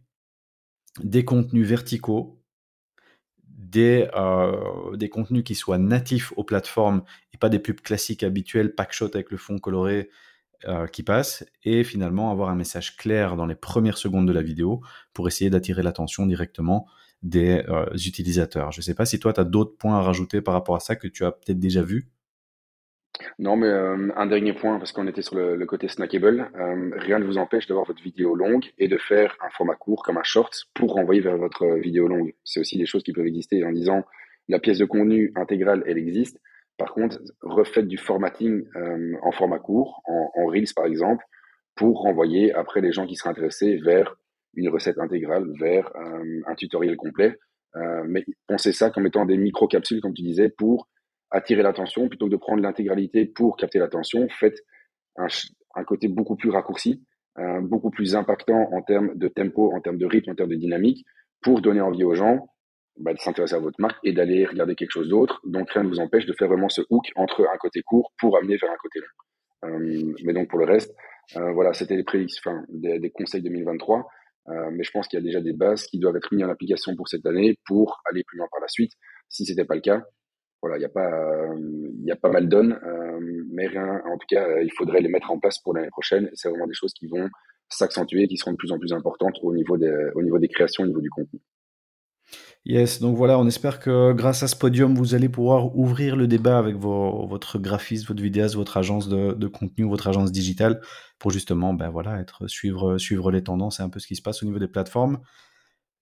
des 1.04 1.24
contenus 1.24 1.68
verticaux 1.68 2.40
des, 3.60 4.08
des 4.96 5.10
contenus 5.10 5.44
qui 5.44 5.54
soient 5.54 5.78
natifs 5.78 6.34
aux 6.38 6.44
plateformes 6.44 7.04
et 7.34 7.38
pas 7.38 7.50
des 7.50 7.60
pubs 7.60 7.82
classiques 7.82 8.24
habituelles, 8.24 8.74
packshot 8.74 9.12
avec 9.14 9.30
le 9.32 9.38
fond 9.38 9.60
coloré 9.60 10.10
qui 10.92 11.04
passe, 11.04 11.46
et 11.64 11.84
finalement 11.84 12.32
avoir 12.32 12.50
un 12.50 12.56
message 12.56 12.98
clair 12.98 13.36
dans 13.36 13.46
les 13.46 13.56
premières 13.56 13.98
secondes 13.98 14.28
de 14.28 14.34
la 14.34 14.42
vidéo 14.42 14.82
pour 15.14 15.28
essayer 15.28 15.50
d'attirer 15.50 15.84
l'attention 15.84 16.26
directement 16.26 16.86
des 17.24 17.64
utilisateurs. 17.94 18.72
Je 18.72 18.80
ne 18.80 18.84
sais 18.84 18.94
pas 18.94 19.06
si 19.06 19.20
toi, 19.20 19.34
tu 19.34 19.40
as 19.40 19.46
d'autres 19.46 19.78
points 19.78 19.98
à 19.98 20.02
rajouter 20.02 20.42
par 20.42 20.54
rapport 20.54 20.76
à 20.76 20.80
ça 20.80 20.96
que 20.96 21.08
tu 21.08 21.24
as 21.24 21.32
peut-être 21.32 21.60
déjà 21.60 21.82
vu? 21.82 22.10
Non, 23.38 23.56
mais 23.56 23.68
euh, 23.68 24.10
un 24.16 24.26
dernier 24.28 24.54
point, 24.54 24.78
parce 24.78 24.92
qu'on 24.92 25.08
était 25.08 25.22
sur 25.22 25.36
le, 25.36 25.66
côté 25.66 25.88
snackable, 25.88 26.50
euh, 26.56 26.92
rien 26.98 27.20
ne 27.20 27.26
vous 27.26 27.38
empêche 27.38 27.68
d'avoir 27.68 27.86
votre 27.86 28.02
vidéo 28.02 28.36
longue 28.36 28.66
et 28.78 28.88
de 28.88 28.98
faire 28.98 29.36
un 29.46 29.50
format 29.50 29.76
court 29.76 30.04
comme 30.04 30.18
un 30.18 30.24
short 30.24 30.68
pour 30.74 30.94
renvoyer 30.94 31.22
vers 31.22 31.38
votre 31.38 31.66
vidéo 31.78 32.08
longue. 32.08 32.34
C'est 32.44 32.60
aussi 32.60 32.78
des 32.78 32.86
choses 32.86 33.04
qui 33.04 33.14
peuvent 33.14 33.28
exister 33.28 33.64
en 33.66 33.72
disant 33.72 34.04
la 34.48 34.60
pièce 34.60 34.80
de 34.80 34.86
contenu 34.86 35.32
intégrale, 35.36 35.84
elle 35.86 35.98
existe. 35.98 36.40
Par 36.80 36.94
contre, 36.94 37.20
refaites 37.42 37.88
du 37.88 37.98
formatting 37.98 38.66
euh, 38.76 39.14
en 39.22 39.32
format 39.32 39.60
court, 39.60 40.02
en, 40.06 40.48
Reels 40.48 40.74
par 40.76 40.86
exemple, 40.86 41.24
pour 41.76 42.02
renvoyer 42.02 42.54
après 42.54 42.82
les 42.82 42.92
gens 42.92 43.06
qui 43.06 43.16
seraient 43.16 43.30
intéressés 43.30 43.78
vers 43.78 44.16
une 44.56 44.70
recette 44.70 44.98
intégrale, 44.98 45.46
vers 45.60 45.92
un 46.48 46.56
tutoriel 46.56 46.98
complet. 46.98 47.38
mais 48.08 48.26
pensez 48.48 48.72
ça 48.74 48.90
comme 48.90 49.06
étant 49.06 49.26
des 49.26 49.38
micro-capsules, 49.38 50.02
comme 50.02 50.16
tu 50.16 50.24
disais, 50.24 50.50
pour 50.50 50.90
attirer 51.32 51.62
l'attention 51.62 52.08
plutôt 52.08 52.26
que 52.26 52.32
de 52.32 52.38
prendre 52.38 52.62
l'intégralité 52.62 53.26
pour 53.26 53.58
capter 53.58 53.80
l'attention. 53.80 54.28
Faites 54.30 54.60
un, 55.18 55.28
un, 55.76 55.84
côté 55.84 56.08
beaucoup 56.08 56.36
plus 56.36 56.50
raccourci, 56.50 57.04
euh, 57.38 57.62
beaucoup 57.62 57.92
plus 57.92 58.16
impactant 58.16 58.70
en 58.72 58.82
termes 58.82 59.16
de 59.16 59.28
tempo, 59.28 59.72
en 59.74 59.82
termes 59.82 59.98
de 59.98 60.06
rythme, 60.06 60.32
en 60.32 60.36
termes 60.36 60.50
de 60.50 60.56
dynamique, 60.56 61.06
pour 61.42 61.62
donner 61.62 61.82
envie 61.82 62.04
aux 62.04 62.16
gens 62.16 62.48
bah, 63.00 63.14
de 63.14 63.20
s'intéresser 63.20 63.56
à 63.56 63.60
votre 63.60 63.80
marque 63.80 63.98
et 64.04 64.14
d'aller 64.14 64.46
regarder 64.46 64.76
quelque 64.76 64.92
chose 64.92 65.10
d'autre. 65.10 65.42
Donc 65.46 65.72
rien 65.72 65.84
ne 65.84 65.90
vous 65.90 66.00
empêche 66.00 66.26
de 66.26 66.34
faire 66.34 66.48
vraiment 66.48 66.70
ce 66.70 66.82
hook 66.90 67.06
entre 67.16 67.48
un 67.52 67.58
côté 67.58 67.82
court 67.82 68.12
pour 68.20 68.38
amener 68.38 68.58
vers 68.58 68.72
un 68.72 68.78
côté 68.82 69.00
long. 69.00 69.70
Euh, 69.70 70.14
mais 70.24 70.34
donc 70.34 70.50
pour 70.50 70.60
le 70.60 70.66
reste, 70.66 70.96
euh, 71.38 71.52
voilà, 71.54 71.74
c'était 71.74 71.96
les 71.96 72.04
prédictions, 72.04 72.52
enfin, 72.52 72.64
des, 72.70 73.12
conseils 73.12 73.42
2023. 73.42 74.08
Euh, 74.48 74.70
mais 74.72 74.84
je 74.84 74.92
pense 74.92 75.08
qu'il 75.08 75.20
y 75.20 75.22
a 75.22 75.24
déjà 75.24 75.42
des 75.42 75.54
bases 75.54 75.86
qui 75.86 76.00
doivent 76.00 76.16
être 76.16 76.34
mises 76.34 76.44
en 76.44 76.50
application 76.50 76.96
pour 76.96 77.08
cette 77.08 77.26
année 77.26 77.60
pour 77.66 78.02
aller 78.10 78.24
plus 78.24 78.38
loin 78.38 78.48
par 78.52 78.62
la 78.62 78.68
suite. 78.68 78.94
Si 79.28 79.46
c'était 79.46 79.66
pas 79.66 79.76
le 79.76 79.82
cas, 79.82 80.04
voilà, 80.62 80.78
il 80.78 80.82
y 80.82 80.86
a 80.86 80.90
pas, 80.90 81.10
il 81.58 82.06
y 82.06 82.12
a 82.12 82.16
pas 82.16 82.30
mal 82.30 82.50
d'onnes, 82.50 82.78
euh, 82.84 83.20
mais 83.52 83.68
rien, 83.68 84.02
en 84.06 84.18
tout 84.18 84.28
cas, 84.28 84.46
euh, 84.48 84.64
il 84.64 84.72
faudrait 84.74 85.02
les 85.02 85.08
mettre 85.08 85.32
en 85.32 85.40
place 85.40 85.60
pour 85.60 85.74
l'année 85.74 85.90
prochaine. 85.90 86.30
C'est 86.34 86.50
vraiment 86.50 86.68
des 86.68 86.74
choses 86.74 86.94
qui 86.94 87.08
vont 87.08 87.30
s'accentuer, 87.70 88.28
qui 88.28 88.38
seront 88.38 88.52
de 88.52 88.58
plus 88.58 88.72
en 88.72 88.80
plus 88.80 88.92
importantes 88.92 89.38
au 89.42 89.54
niveau 89.54 89.78
des, 89.78 90.10
au 90.16 90.22
niveau 90.22 90.40
des 90.40 90.48
créations, 90.48 90.84
au 90.84 90.88
niveau 90.88 91.02
du 91.02 91.10
contenu. 91.10 91.40
Yes, 92.66 93.00
donc 93.00 93.16
voilà, 93.16 93.40
on 93.40 93.48
espère 93.48 93.80
que 93.80 94.14
grâce 94.14 94.44
à 94.44 94.48
ce 94.48 94.56
podium, 94.56 94.94
vous 94.94 95.16
allez 95.16 95.30
pouvoir 95.30 95.76
ouvrir 95.78 96.16
le 96.16 96.28
débat 96.28 96.60
avec 96.60 96.76
votre 96.76 97.58
graphiste, 97.58 98.08
votre 98.08 98.22
vidéaste, 98.22 98.56
votre 98.56 98.78
agence 98.78 99.08
de, 99.08 99.34
de, 99.34 99.48
contenu, 99.48 99.86
votre 99.86 100.08
agence 100.08 100.32
digitale, 100.32 100.82
pour 101.20 101.32
justement, 101.32 101.74
ben 101.74 101.90
voilà, 101.90 102.20
être 102.20 102.48
suivre 102.48 102.98
suivre 102.98 103.32
les 103.32 103.44
tendances 103.44 103.80
et 103.80 103.84
un 103.84 103.90
peu 103.90 104.00
ce 104.00 104.08
qui 104.08 104.16
se 104.16 104.22
passe 104.22 104.44
au 104.44 104.46
niveau 104.46 104.60
des 104.60 104.68
plateformes. 104.68 105.20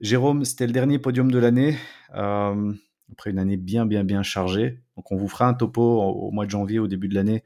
Jérôme, 0.02 0.46
c'était 0.46 0.68
le 0.68 0.74
dernier 0.74 1.00
podium 1.00 1.32
de 1.32 1.40
l'année. 1.40 1.78
Euh, 2.16 2.74
après 3.12 3.32
une 3.32 3.40
année 3.40 3.58
bien, 3.58 3.86
bien, 3.86 4.04
bien 4.04 4.24
chargée. 4.24 4.82
Donc, 4.96 5.12
on 5.12 5.16
vous 5.18 5.28
fera 5.28 5.48
un 5.48 5.54
topo 5.54 5.82
au, 5.82 6.32
mois 6.32 6.46
de 6.46 6.52
janvier, 6.52 6.80
au 6.80 6.88
début 6.88 7.08
de 7.08 7.16
l'année, 7.16 7.44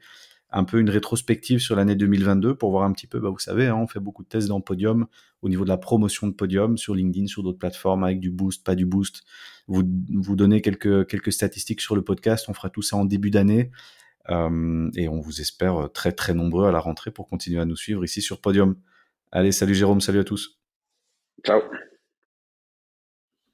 un 0.52 0.64
peu 0.64 0.78
une 0.78 0.90
rétrospective 0.90 1.58
sur 1.58 1.76
l'année 1.76 1.94
2022 1.94 2.54
pour 2.54 2.70
voir 2.70 2.84
un 2.84 2.92
petit 2.92 3.06
peu, 3.06 3.18
bah, 3.18 3.30
vous 3.30 3.38
savez, 3.38 3.66
hein, 3.66 3.76
on 3.76 3.86
fait 3.86 4.00
beaucoup 4.00 4.22
de 4.22 4.28
tests 4.28 4.48
dans 4.48 4.60
Podium 4.60 5.06
au 5.40 5.48
niveau 5.48 5.64
de 5.64 5.68
la 5.68 5.78
promotion 5.78 6.26
de 6.26 6.32
Podium 6.32 6.76
sur 6.76 6.94
LinkedIn, 6.94 7.26
sur 7.26 7.42
d'autres 7.42 7.58
plateformes 7.58 8.04
avec 8.04 8.20
du 8.20 8.30
boost, 8.30 8.64
pas 8.64 8.74
du 8.74 8.86
boost. 8.86 9.22
Vous, 9.66 9.82
vous 10.14 10.36
donnez 10.36 10.60
quelques, 10.60 11.06
quelques 11.06 11.32
statistiques 11.32 11.80
sur 11.80 11.96
le 11.96 12.02
podcast. 12.02 12.46
On 12.48 12.54
fera 12.54 12.70
tout 12.70 12.82
ça 12.82 12.96
en 12.96 13.04
début 13.04 13.30
d'année. 13.30 13.70
Euh, 14.30 14.90
et 14.94 15.08
on 15.08 15.20
vous 15.20 15.40
espère 15.40 15.88
très, 15.92 16.12
très 16.12 16.34
nombreux 16.34 16.68
à 16.68 16.72
la 16.72 16.78
rentrée 16.78 17.10
pour 17.10 17.28
continuer 17.28 17.60
à 17.60 17.64
nous 17.64 17.76
suivre 17.76 18.04
ici 18.04 18.22
sur 18.22 18.40
Podium. 18.40 18.76
Allez, 19.32 19.52
salut 19.52 19.74
Jérôme, 19.74 20.00
salut 20.00 20.20
à 20.20 20.24
tous. 20.24 20.60
Ciao. 21.44 21.60